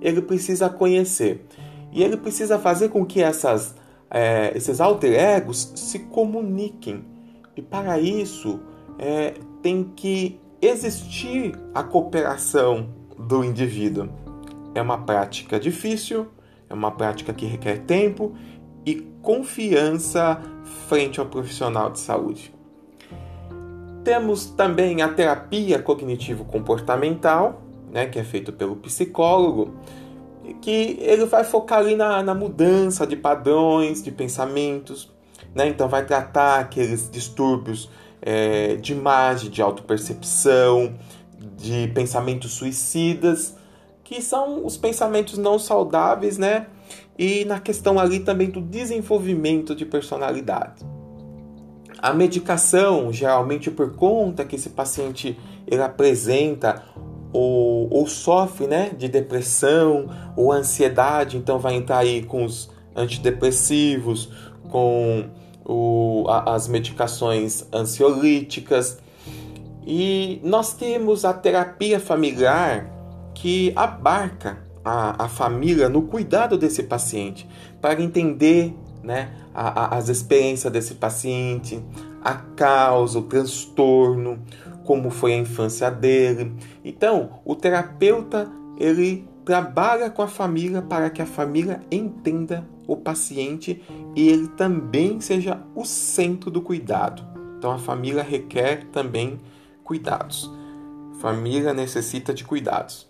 ele 0.00 0.22
precisa 0.22 0.68
conhecer. 0.68 1.44
E 1.92 2.02
ele 2.02 2.16
precisa 2.16 2.58
fazer 2.58 2.90
com 2.90 3.04
que 3.04 3.22
essas, 3.22 3.74
é, 4.10 4.52
esses 4.54 4.80
alter 4.80 5.18
egos 5.18 5.72
se 5.74 6.00
comuniquem. 6.00 7.04
E 7.56 7.62
para 7.62 7.98
isso, 7.98 8.60
é, 8.98 9.34
tem 9.62 9.84
que 9.96 10.38
existir 10.60 11.58
a 11.74 11.82
cooperação 11.82 12.88
do 13.18 13.42
indivíduo. 13.42 14.08
É 14.74 14.82
uma 14.82 14.98
prática 14.98 15.58
difícil, 15.58 16.26
é 16.68 16.74
uma 16.74 16.90
prática 16.90 17.32
que 17.32 17.46
requer 17.46 17.78
tempo 17.78 18.34
e 18.86 18.94
confiança 19.20 20.40
frente 20.88 21.18
ao 21.18 21.26
profissional 21.26 21.90
de 21.90 21.98
saúde. 21.98 22.54
Temos 24.04 24.46
também 24.46 25.02
a 25.02 25.08
terapia 25.08 25.82
cognitivo-comportamental, 25.82 27.60
né, 27.90 28.06
que 28.06 28.20
é 28.20 28.24
feito 28.24 28.52
pelo 28.52 28.76
psicólogo, 28.76 29.74
que 30.62 30.96
ele 31.00 31.26
vai 31.26 31.42
focar 31.42 31.80
ali 31.80 31.96
na, 31.96 32.22
na 32.22 32.32
mudança 32.32 33.04
de 33.04 33.16
padrões, 33.16 34.00
de 34.00 34.12
pensamentos, 34.12 35.12
né? 35.52 35.66
então 35.66 35.88
vai 35.88 36.04
tratar 36.04 36.60
aqueles 36.60 37.10
distúrbios 37.10 37.90
é, 38.22 38.76
de 38.76 38.92
imagem, 38.92 39.50
de 39.50 39.60
autopercepção, 39.60 40.94
de 41.56 41.88
pensamentos 41.88 42.52
suicidas, 42.52 43.56
que 44.04 44.22
são 44.22 44.64
os 44.64 44.76
pensamentos 44.76 45.36
não 45.36 45.58
saudáveis, 45.58 46.38
né? 46.38 46.66
E 47.18 47.44
na 47.44 47.58
questão 47.58 47.98
ali 47.98 48.20
também 48.20 48.50
do 48.50 48.60
desenvolvimento 48.60 49.74
de 49.74 49.86
personalidade. 49.86 50.84
A 51.98 52.12
medicação, 52.12 53.10
geralmente 53.10 53.70
por 53.70 53.94
conta 53.94 54.44
que 54.44 54.56
esse 54.56 54.70
paciente 54.70 55.38
ele 55.66 55.82
apresenta 55.82 56.82
ou, 57.32 57.88
ou 57.92 58.06
sofre 58.06 58.66
né, 58.66 58.90
de 58.96 59.08
depressão 59.08 60.08
ou 60.36 60.52
ansiedade, 60.52 61.36
então 61.36 61.58
vai 61.58 61.74
entrar 61.74 61.98
aí 61.98 62.22
com 62.22 62.44
os 62.44 62.70
antidepressivos, 62.94 64.30
com 64.70 65.24
o, 65.64 66.26
a, 66.28 66.54
as 66.54 66.68
medicações 66.68 67.66
ansiolíticas. 67.72 68.98
E 69.86 70.40
nós 70.44 70.74
temos 70.74 71.24
a 71.24 71.32
terapia 71.32 71.98
familiar 71.98 72.90
que 73.34 73.72
abarca 73.74 74.65
a, 74.86 75.24
a 75.24 75.28
família 75.28 75.88
no 75.88 76.02
cuidado 76.02 76.56
desse 76.56 76.84
paciente, 76.84 77.48
para 77.80 78.00
entender 78.00 78.72
né, 79.02 79.32
a, 79.52 79.96
a, 79.96 79.98
as 79.98 80.08
experiências 80.08 80.72
desse 80.72 80.94
paciente, 80.94 81.82
a 82.22 82.34
causa, 82.34 83.18
o 83.18 83.22
transtorno, 83.22 84.38
como 84.84 85.10
foi 85.10 85.34
a 85.34 85.38
infância 85.38 85.90
dele. 85.90 86.54
Então, 86.84 87.40
o 87.44 87.56
terapeuta 87.56 88.48
ele 88.78 89.28
trabalha 89.44 90.08
com 90.08 90.22
a 90.22 90.28
família 90.28 90.80
para 90.80 91.10
que 91.10 91.20
a 91.20 91.26
família 91.26 91.80
entenda 91.90 92.64
o 92.86 92.96
paciente 92.96 93.82
e 94.14 94.28
ele 94.28 94.46
também 94.48 95.20
seja 95.20 95.60
o 95.74 95.84
centro 95.84 96.48
do 96.48 96.62
cuidado. 96.62 97.24
Então, 97.58 97.72
a 97.72 97.78
família 97.78 98.22
requer 98.22 98.84
também 98.92 99.40
cuidados. 99.82 100.48
família 101.20 101.74
necessita 101.74 102.32
de 102.32 102.44
cuidados. 102.44 103.08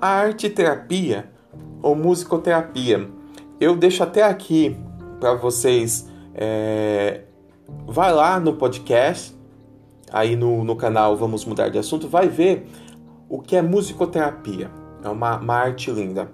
A 0.00 0.08
arte 0.08 0.48
terapia 0.48 1.30
ou 1.82 1.94
musicoterapia, 1.94 3.06
eu 3.60 3.76
deixo 3.76 4.02
até 4.02 4.22
aqui 4.22 4.74
para 5.20 5.34
vocês. 5.34 6.08
É, 6.34 7.24
vai 7.86 8.10
lá 8.10 8.40
no 8.40 8.54
podcast, 8.54 9.36
aí 10.10 10.36
no, 10.36 10.64
no 10.64 10.74
canal 10.74 11.18
Vamos 11.18 11.44
Mudar 11.44 11.68
de 11.68 11.76
Assunto, 11.76 12.08
vai 12.08 12.28
ver 12.28 12.66
o 13.28 13.42
que 13.42 13.54
é 13.54 13.60
musicoterapia. 13.60 14.70
É 15.04 15.08
uma, 15.10 15.36
uma 15.36 15.54
arte 15.54 15.90
linda. 15.90 16.30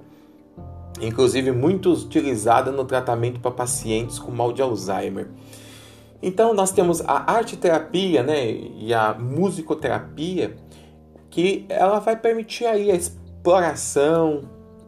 Inclusive, 1.00 1.50
muito 1.50 1.92
utilizada 1.92 2.70
no 2.70 2.84
tratamento 2.84 3.40
para 3.40 3.50
pacientes 3.50 4.16
com 4.20 4.30
mal 4.30 4.52
de 4.52 4.62
Alzheimer. 4.62 5.26
Então, 6.22 6.54
nós 6.54 6.70
temos 6.70 7.00
a 7.00 7.32
arte 7.32 7.56
terapia 7.56 8.22
né, 8.22 8.48
e 8.48 8.94
a 8.94 9.12
musicoterapia, 9.12 10.54
que 11.28 11.66
ela 11.68 11.98
vai 11.98 12.16
permitir 12.16 12.66
aí 12.66 12.92
a 12.92 12.94
exploração 13.46 14.42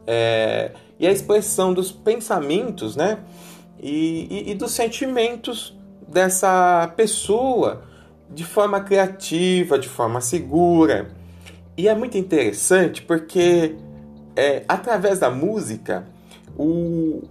é, 0.05 0.71
e 0.99 1.07
a 1.07 1.11
expressão 1.11 1.73
dos 1.73 1.91
pensamentos, 1.91 2.95
né? 2.95 3.19
E, 3.81 4.27
e, 4.29 4.51
e 4.51 4.55
dos 4.55 4.71
sentimentos 4.71 5.77
dessa 6.05 6.91
pessoa 6.97 7.83
de 8.29 8.43
forma 8.43 8.81
criativa, 8.81 9.79
de 9.79 9.87
forma 9.87 10.19
segura. 10.19 11.09
E 11.77 11.87
é 11.87 11.95
muito 11.95 12.17
interessante 12.17 13.01
porque 13.01 13.77
é, 14.35 14.63
através 14.67 15.19
da 15.19 15.31
música, 15.31 16.05
o, 16.57 17.23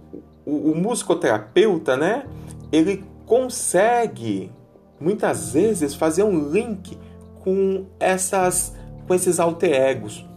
o, 0.43 0.71
o 0.71 0.75
musicoterapeuta, 0.75 1.95
né, 1.95 2.25
ele 2.71 3.03
consegue 3.27 4.51
muitas 4.99 5.53
vezes 5.53 5.93
fazer 5.93 6.23
um 6.23 6.49
link 6.49 6.97
com 7.43 7.85
essas 7.99 8.75
com 9.07 9.13
esses 9.13 9.39
alter 9.39 9.73
egos. 9.73 10.28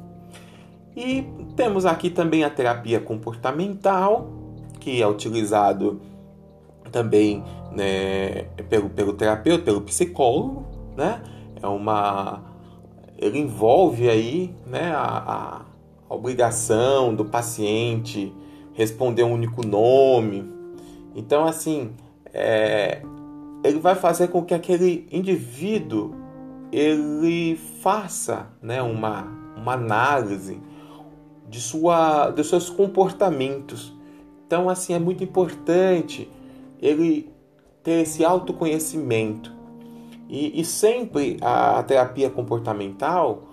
E 0.96 1.26
temos 1.56 1.86
aqui 1.86 2.10
também 2.10 2.44
a 2.44 2.50
terapia 2.50 3.00
comportamental, 3.00 4.30
que 4.78 5.00
é 5.00 5.06
utilizado 5.06 6.00
também 6.90 7.42
né, 7.72 8.42
pelo, 8.68 8.90
pelo 8.90 9.14
terapeuta, 9.14 9.64
pelo 9.64 9.80
psicólogo, 9.80 10.66
né? 10.96 11.22
É 11.62 11.66
uma 11.66 12.42
ele 13.22 13.38
envolve 13.38 14.10
aí 14.10 14.52
né, 14.66 14.92
a, 14.94 15.62
a 16.10 16.14
obrigação 16.14 17.14
do 17.14 17.24
paciente 17.24 18.34
responder 18.72 19.22
um 19.22 19.32
único 19.32 19.64
nome. 19.64 20.50
Então, 21.14 21.44
assim, 21.44 21.92
é, 22.34 23.00
ele 23.62 23.78
vai 23.78 23.94
fazer 23.94 24.26
com 24.26 24.42
que 24.42 24.52
aquele 24.52 25.06
indivíduo 25.12 26.16
ele 26.72 27.56
faça 27.80 28.48
né, 28.60 28.82
uma, 28.82 29.28
uma 29.56 29.74
análise 29.74 30.60
de, 31.52 31.60
sua, 31.60 32.30
dos 32.30 32.48
seus 32.48 32.70
comportamentos. 32.70 33.92
Então, 34.46 34.70
assim, 34.70 34.94
é 34.94 34.98
muito 34.98 35.22
importante 35.22 36.30
ele 36.80 37.30
ter 37.82 38.00
esse 38.00 38.24
autoconhecimento. 38.24 39.52
E, 40.30 40.58
e 40.58 40.64
sempre 40.64 41.36
a, 41.42 41.78
a, 41.78 41.82
terapia 41.82 42.30
comportamental 42.30 43.50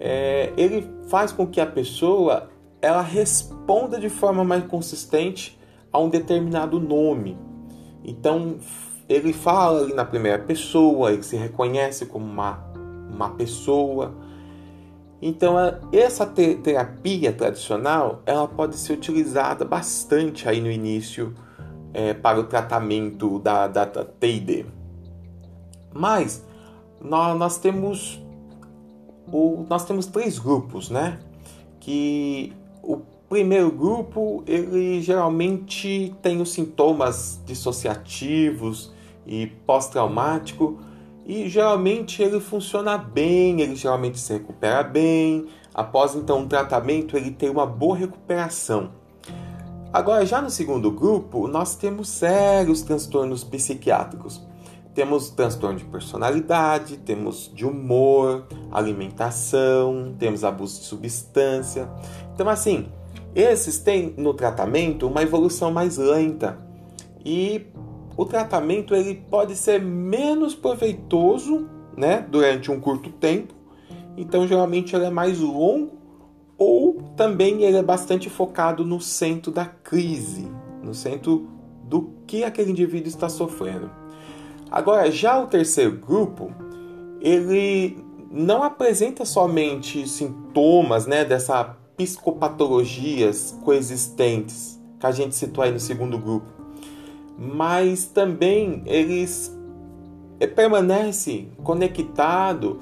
é, 0.00 0.52
ele 0.56 0.84
faz 1.08 1.30
com 1.30 1.46
que 1.46 1.60
a 1.60 1.66
pessoa 1.66 2.50
ela 2.82 3.02
responda 3.02 4.00
de 4.00 4.08
forma 4.08 4.42
mais 4.42 4.64
consistente 4.64 5.56
a 5.92 5.98
um 6.00 6.08
determinado 6.08 6.80
nome. 6.80 7.38
Então 8.02 8.56
ele 9.08 9.32
fala 9.32 9.82
ali 9.82 9.94
na 9.94 10.04
primeira 10.04 10.40
pessoa, 10.40 11.12
ele 11.12 11.22
se 11.22 11.36
reconhece 11.36 12.04
como 12.06 12.26
uma, 12.26 12.64
uma 13.08 13.30
pessoa. 13.30 14.12
Então 15.20 15.56
essa 15.92 16.24
terapia 16.24 17.32
tradicional 17.32 18.22
ela 18.24 18.46
pode 18.46 18.76
ser 18.76 18.92
utilizada 18.92 19.64
bastante 19.64 20.48
aí 20.48 20.60
no 20.60 20.70
início 20.70 21.34
é, 21.92 22.14
para 22.14 22.38
o 22.38 22.44
tratamento 22.44 23.38
da, 23.40 23.66
da, 23.66 23.84
da 23.84 24.04
TID. 24.04 24.66
Mas 25.92 26.44
nós, 27.00 27.36
nós 27.36 27.58
temos 27.58 28.22
o, 29.32 29.66
nós 29.68 29.84
temos 29.84 30.06
três 30.06 30.38
grupos, 30.38 30.90
né? 30.90 31.18
Que 31.80 32.52
o 32.82 32.98
primeiro 33.28 33.70
grupo 33.70 34.42
ele 34.46 35.00
geralmente 35.02 36.14
tem 36.22 36.40
os 36.40 36.52
sintomas 36.52 37.40
dissociativos 37.44 38.92
e 39.26 39.46
pós-traumático 39.46 40.78
e 41.28 41.46
geralmente 41.46 42.22
ele 42.22 42.40
funciona 42.40 42.96
bem, 42.96 43.60
ele 43.60 43.76
geralmente 43.76 44.18
se 44.18 44.32
recupera 44.32 44.82
bem. 44.82 45.46
Após 45.74 46.14
então 46.14 46.38
um 46.38 46.48
tratamento, 46.48 47.18
ele 47.18 47.30
tem 47.30 47.50
uma 47.50 47.66
boa 47.66 47.94
recuperação. 47.94 48.90
Agora, 49.92 50.24
já 50.24 50.40
no 50.40 50.48
segundo 50.48 50.90
grupo, 50.90 51.46
nós 51.46 51.76
temos 51.76 52.08
sérios 52.08 52.80
transtornos 52.80 53.44
psiquiátricos. 53.44 54.42
Temos 54.94 55.28
transtorno 55.28 55.78
de 55.78 55.84
personalidade, 55.84 56.96
temos 56.96 57.52
de 57.54 57.66
humor, 57.66 58.46
alimentação, 58.72 60.14
temos 60.18 60.42
abuso 60.42 60.80
de 60.80 60.86
substância. 60.86 61.90
Então, 62.34 62.48
assim, 62.48 62.88
esses 63.34 63.78
têm 63.78 64.14
no 64.16 64.32
tratamento 64.32 65.06
uma 65.06 65.22
evolução 65.22 65.70
mais 65.70 65.98
lenta 65.98 66.58
e 67.24 67.66
o 68.18 68.26
tratamento 68.26 68.96
ele 68.96 69.14
pode 69.30 69.54
ser 69.54 69.80
menos 69.80 70.52
proveitoso, 70.52 71.68
né, 71.96 72.26
durante 72.28 72.68
um 72.68 72.80
curto 72.80 73.10
tempo. 73.10 73.54
Então, 74.16 74.44
geralmente 74.44 74.94
ele 74.96 75.04
é 75.04 75.10
mais 75.10 75.38
longo 75.38 75.92
ou 76.58 77.00
também 77.16 77.62
ele 77.62 77.76
é 77.76 77.82
bastante 77.82 78.28
focado 78.28 78.84
no 78.84 79.00
centro 79.00 79.52
da 79.52 79.64
crise, 79.64 80.50
no 80.82 80.92
centro 80.92 81.46
do 81.84 82.10
que 82.26 82.42
aquele 82.42 82.72
indivíduo 82.72 83.06
está 83.06 83.28
sofrendo. 83.28 83.88
Agora, 84.68 85.08
já 85.12 85.40
o 85.40 85.46
terceiro 85.46 85.92
grupo, 85.92 86.50
ele 87.20 87.98
não 88.32 88.64
apresenta 88.64 89.24
somente 89.24 90.08
sintomas 90.08 91.06
né, 91.06 91.24
dessa 91.24 91.76
psicopatologias 91.96 93.56
coexistentes 93.64 94.76
que 94.98 95.06
a 95.06 95.12
gente 95.12 95.36
citou 95.36 95.62
aí 95.62 95.70
no 95.70 95.78
segundo 95.78 96.18
grupo, 96.18 96.57
mas 97.38 98.06
também 98.06 98.82
eles 98.84 99.56
é, 100.40 100.46
permanecem 100.46 101.52
conectados 101.62 102.76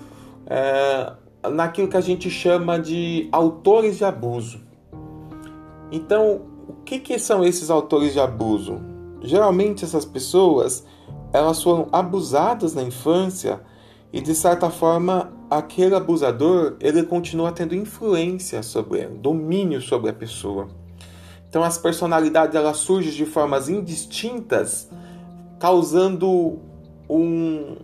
é, 0.47 1.13
naquilo 1.51 1.89
que 1.89 1.97
a 1.97 2.01
gente 2.01 2.31
chama 2.31 2.79
de 2.79 3.29
autores 3.31 3.99
de 3.99 4.05
abuso. 4.05 4.61
Então, 5.93 6.43
o 6.69 6.73
que, 6.85 6.99
que 6.99 7.19
são 7.19 7.45
esses 7.45 7.69
autores 7.69 8.15
de 8.15 8.21
abuso? 8.21 8.81
Geralmente 9.21 9.85
essas 9.85 10.05
pessoas 10.05 10.85
elas 11.33 11.63
foram 11.63 11.89
abusadas 11.93 12.75
na 12.75 12.83
infância 12.83 13.61
e 14.13 14.21
de 14.21 14.35
certa 14.35 14.71
forma 14.71 15.33
aquele 15.51 15.95
abusador 15.95 16.77
ele 16.81 17.03
continua 17.03 17.53
tendo 17.53 17.75
influência 17.75 18.63
sobre 18.63 19.01
ela, 19.01 19.15
domínio 19.15 19.81
sobre 19.81 20.11
a 20.11 20.15
pessoa. 20.15 20.69
Então 21.57 21.65
as 21.65 21.79
personalidades 21.79 22.55
elas 22.55 22.77
surgem 22.77 23.11
de 23.13 23.25
formas 23.25 23.67
indistintas, 23.71 24.91
causando 25.59 26.59
um 27.09 27.77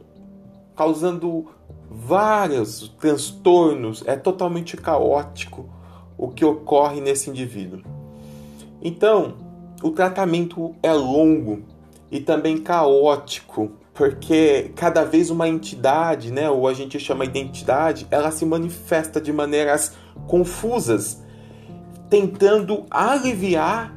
causando 0.76 1.46
vários 1.90 2.94
transtornos, 3.00 4.04
é 4.06 4.14
totalmente 4.14 4.76
caótico 4.76 5.64
o 6.18 6.28
que 6.28 6.44
ocorre 6.44 7.00
nesse 7.00 7.30
indivíduo. 7.30 7.80
Então, 8.82 9.36
o 9.82 9.90
tratamento 9.90 10.74
é 10.82 10.92
longo, 10.92 11.62
e 12.10 12.20
também 12.20 12.58
caótico, 12.58 13.72
porque 13.94 14.70
cada 14.76 15.02
vez 15.02 15.30
uma 15.30 15.48
entidade, 15.48 16.30
né, 16.30 16.50
ou 16.50 16.68
a 16.68 16.74
gente 16.74 17.00
chama 17.00 17.24
identidade, 17.24 18.06
ela 18.10 18.30
se 18.30 18.44
manifesta 18.44 19.18
de 19.18 19.32
maneiras 19.32 19.94
confusas, 20.26 21.21
tentando 22.12 22.84
aliviar, 22.90 23.96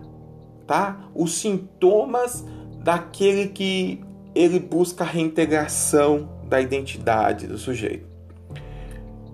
tá, 0.65 1.10
os 1.13 1.34
sintomas 1.34 2.45
daquele 2.82 3.49
que 3.49 4.01
ele 4.34 4.58
busca 4.58 5.04
a 5.04 5.08
reintegração 5.08 6.30
da 6.47 6.62
identidade 6.62 7.45
do 7.45 7.58
sujeito. 7.58 8.08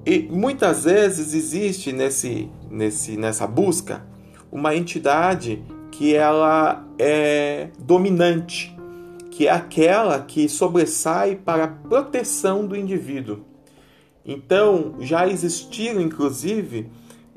E 0.03 0.23
muitas 0.31 0.85
vezes 0.85 1.35
existe 1.35 1.91
nesse, 1.91 2.49
nesse, 2.71 3.15
nessa 3.17 3.45
busca 3.45 4.03
uma 4.51 4.75
entidade 4.75 5.63
que 5.91 6.15
ela 6.15 6.83
é 6.97 7.67
dominante, 7.77 8.75
que 9.29 9.45
é 9.45 9.51
aquela 9.51 10.21
que 10.21 10.49
sobressai 10.49 11.35
para 11.35 11.65
a 11.65 11.67
proteção 11.67 12.65
do 12.65 12.75
indivíduo. 12.75 13.41
Então, 14.25 14.95
já 14.99 15.27
existiram, 15.27 16.01
inclusive, 16.01 16.89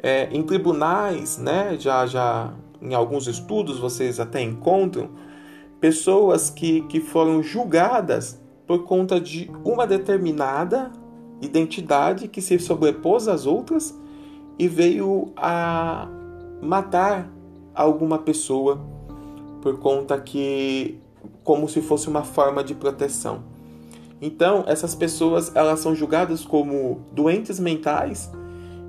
é, 0.04 0.28
em 0.30 0.42
tribunais, 0.42 1.38
né, 1.38 1.78
já, 1.78 2.04
já 2.04 2.52
em 2.82 2.92
alguns 2.92 3.26
estudos 3.26 3.78
vocês 3.78 4.20
até 4.20 4.42
encontram, 4.42 5.08
pessoas 5.80 6.50
que, 6.50 6.82
que 6.82 7.00
foram 7.00 7.42
julgadas 7.42 8.38
por 8.66 8.84
conta 8.84 9.18
de 9.18 9.50
uma 9.64 9.86
determinada 9.86 10.92
identidade 11.40 12.28
que 12.28 12.42
se 12.42 12.58
sobrepôs 12.58 13.28
às 13.28 13.46
outras 13.46 13.98
e 14.58 14.68
veio 14.68 15.32
a 15.38 16.06
matar 16.60 17.32
alguma 17.74 18.18
pessoa 18.18 18.84
por 19.62 19.78
conta 19.78 20.20
que 20.20 21.00
como 21.42 21.66
se 21.66 21.80
fosse 21.80 22.08
uma 22.08 22.22
forma 22.22 22.62
de 22.62 22.74
proteção. 22.74 23.42
Então, 24.20 24.64
essas 24.66 24.94
pessoas 24.94 25.50
elas 25.56 25.80
são 25.80 25.94
julgadas 25.94 26.44
como 26.44 27.00
doentes 27.10 27.58
mentais 27.58 28.30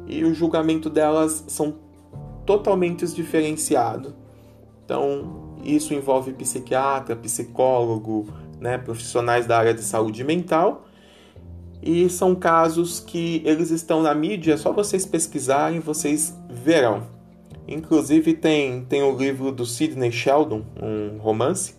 e 0.08 0.24
o 0.24 0.34
julgamento 0.34 0.90
delas 0.90 1.44
são 1.48 1.76
totalmente 2.46 3.06
diferenciado. 3.08 4.16
Então, 4.84 5.56
isso 5.64 5.94
envolve 5.94 6.32
psiquiatra, 6.34 7.16
psicólogo, 7.16 8.28
né, 8.60 8.78
profissionais 8.78 9.46
da 9.46 9.58
área 9.58 9.74
de 9.74 9.82
saúde 9.82 10.24
mental. 10.24 10.86
E 11.82 12.10
são 12.10 12.36
casos 12.36 13.00
que 13.00 13.42
eles 13.46 13.72
estão 13.72 14.02
na 14.02 14.14
mídia, 14.14 14.54
é 14.54 14.58
só 14.58 14.72
vocês 14.72 15.06
pesquisarem, 15.06 15.80
vocês 15.80 16.36
verão. 16.50 17.08
Inclusive 17.68 18.34
tem, 18.34 18.86
tem 18.86 19.02
o 19.02 19.18
livro 19.18 19.52
do 19.52 19.66
Sidney 19.66 20.12
Sheldon, 20.12 20.64
um 20.82 21.18
romance, 21.18 21.76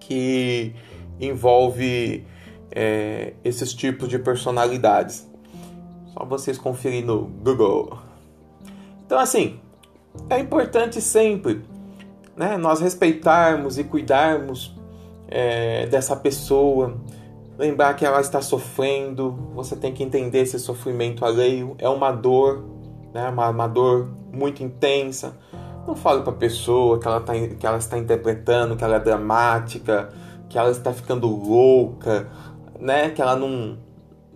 que 0.00 0.74
envolve 1.20 2.24
é, 2.72 3.34
esses 3.44 3.72
tipos 3.72 4.08
de 4.08 4.18
personalidades. 4.18 5.29
Só 6.20 6.26
vocês 6.26 6.58
conferirem 6.58 7.02
no 7.02 7.22
Google. 7.22 7.96
Então, 9.06 9.18
assim, 9.18 9.58
é 10.28 10.38
importante 10.38 11.00
sempre 11.00 11.62
né, 12.36 12.58
nós 12.58 12.78
respeitarmos 12.80 13.78
e 13.78 13.84
cuidarmos 13.84 14.76
é, 15.28 15.86
dessa 15.86 16.14
pessoa, 16.14 16.94
lembrar 17.56 17.94
que 17.94 18.04
ela 18.04 18.20
está 18.20 18.42
sofrendo, 18.42 19.30
você 19.54 19.74
tem 19.74 19.94
que 19.94 20.02
entender 20.02 20.40
esse 20.40 20.58
sofrimento 20.58 21.24
alheio, 21.24 21.74
é 21.78 21.88
uma 21.88 22.12
dor, 22.12 22.66
né, 23.14 23.26
uma, 23.30 23.48
uma 23.48 23.66
dor 23.66 24.10
muito 24.30 24.62
intensa. 24.62 25.34
Não 25.86 25.96
fale 25.96 26.20
para 26.20 26.32
a 26.32 26.36
pessoa 26.36 26.98
que 26.98 27.08
ela, 27.08 27.20
tá, 27.20 27.32
que 27.32 27.66
ela 27.66 27.78
está 27.78 27.96
interpretando, 27.96 28.76
que 28.76 28.84
ela 28.84 28.96
é 28.96 29.00
dramática, 29.00 30.10
que 30.50 30.58
ela 30.58 30.70
está 30.70 30.92
ficando 30.92 31.26
louca, 31.26 32.28
né, 32.78 33.08
que 33.08 33.22
ela 33.22 33.34
não, 33.34 33.78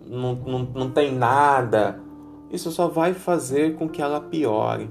não, 0.05 0.35
não, 0.35 0.59
não 0.73 0.89
tem 0.89 1.13
nada. 1.13 1.99
Isso 2.51 2.71
só 2.71 2.87
vai 2.87 3.13
fazer 3.13 3.75
com 3.75 3.89
que 3.89 4.01
ela 4.01 4.21
piore. 4.21 4.89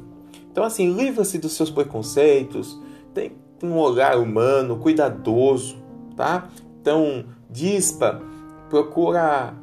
Então, 0.50 0.64
assim, 0.64 0.92
livra-se 0.92 1.38
dos 1.38 1.52
seus 1.52 1.70
preconceitos, 1.70 2.80
tem, 3.12 3.32
um 3.62 3.76
olhar 3.78 4.18
humano, 4.18 4.76
cuidadoso, 4.76 5.76
tá? 6.16 6.48
Então, 6.80 7.24
dispa, 7.48 8.20
procura, 8.68 9.54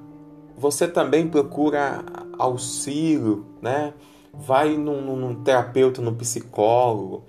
você 0.57 0.87
também 0.87 1.27
procura 1.27 2.03
auxílio, 2.37 3.45
né? 3.61 3.93
Vai 4.33 4.75
num, 4.77 5.15
num 5.15 5.43
terapeuta, 5.43 6.01
num 6.01 6.15
psicólogo, 6.15 7.25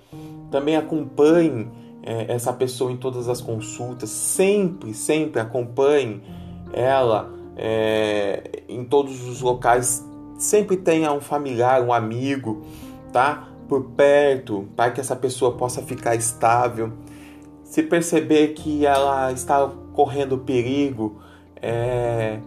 também 0.50 0.76
acompanhe 0.76 1.68
é, 2.02 2.32
essa 2.32 2.52
pessoa 2.52 2.90
em 2.90 2.96
todas 2.96 3.28
as 3.28 3.40
consultas, 3.40 4.08
sempre, 4.08 4.94
sempre 4.94 5.40
acompanhe 5.40 6.22
ela 6.72 7.30
é, 7.56 8.62
em 8.68 8.84
todos 8.84 9.26
os 9.28 9.40
locais, 9.40 10.04
sempre 10.36 10.76
tenha 10.76 11.12
um 11.12 11.20
familiar, 11.20 11.82
um 11.82 11.92
amigo, 11.92 12.62
tá? 13.12 13.48
por 13.72 13.84
perto 13.84 14.68
para 14.76 14.90
que 14.90 15.00
essa 15.00 15.16
pessoa 15.16 15.56
possa 15.56 15.80
ficar 15.80 16.14
estável. 16.14 16.92
Se 17.64 17.82
perceber 17.82 18.48
que 18.48 18.84
ela 18.84 19.32
está 19.32 19.66
correndo 19.94 20.36
perigo, 20.36 21.22
é, 21.56 22.38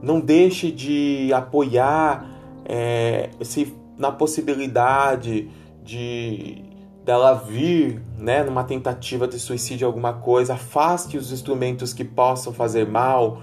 não 0.00 0.18
deixe 0.20 0.70
de 0.70 1.30
apoiar 1.34 2.26
é, 2.64 3.28
se 3.42 3.76
na 3.98 4.10
possibilidade 4.10 5.50
de 5.84 6.64
dela 7.04 7.34
vir, 7.34 8.00
né, 8.16 8.42
numa 8.42 8.64
tentativa 8.64 9.26
de 9.28 9.38
suicídio 9.38 9.86
alguma 9.86 10.14
coisa, 10.14 10.54
afaste 10.54 11.18
os 11.18 11.30
instrumentos 11.32 11.92
que 11.92 12.04
possam 12.04 12.52
fazer 12.54 12.86
mal. 12.86 13.42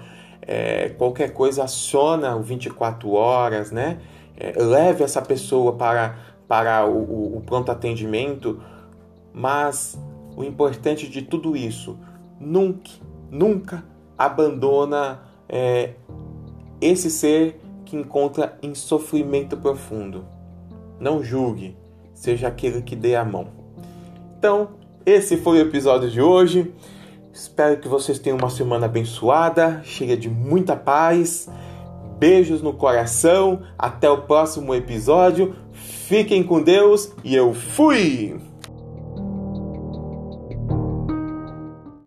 É, 0.50 0.88
qualquer 0.96 1.34
coisa 1.34 1.64
aciona 1.64 2.34
o 2.34 2.42
24 2.42 3.12
horas, 3.12 3.70
né? 3.70 3.98
É, 4.34 4.52
leve 4.56 5.04
essa 5.04 5.20
pessoa 5.20 5.74
para 5.74 6.16
para 6.48 6.86
o, 6.86 7.36
o, 7.36 7.42
pronto 7.44 7.70
atendimento, 7.70 8.58
mas 9.34 10.00
o 10.34 10.42
importante 10.42 11.06
de 11.06 11.20
tudo 11.20 11.54
isso, 11.54 11.98
nunca, 12.40 12.90
nunca 13.30 13.84
abandona 14.16 15.20
é, 15.46 15.90
esse 16.80 17.10
ser 17.10 17.60
que 17.84 17.96
encontra 17.96 18.58
em 18.62 18.74
sofrimento 18.74 19.58
profundo. 19.58 20.24
Não 20.98 21.22
julgue, 21.22 21.76
seja 22.14 22.48
aquele 22.48 22.80
que 22.80 22.96
dê 22.96 23.14
a 23.14 23.24
mão. 23.24 23.48
Então, 24.38 24.70
esse 25.04 25.36
foi 25.36 25.58
o 25.58 25.62
episódio 25.62 26.10
de 26.10 26.20
hoje. 26.20 26.72
Espero 27.38 27.76
que 27.76 27.86
vocês 27.86 28.18
tenham 28.18 28.36
uma 28.36 28.50
semana 28.50 28.86
abençoada, 28.86 29.80
cheia 29.84 30.16
de 30.16 30.28
muita 30.28 30.74
paz. 30.74 31.48
Beijos 32.18 32.60
no 32.60 32.72
coração. 32.72 33.62
Até 33.78 34.10
o 34.10 34.22
próximo 34.22 34.74
episódio. 34.74 35.54
Fiquem 35.72 36.42
com 36.42 36.60
Deus 36.60 37.12
e 37.22 37.36
eu 37.36 37.54
fui! 37.54 38.47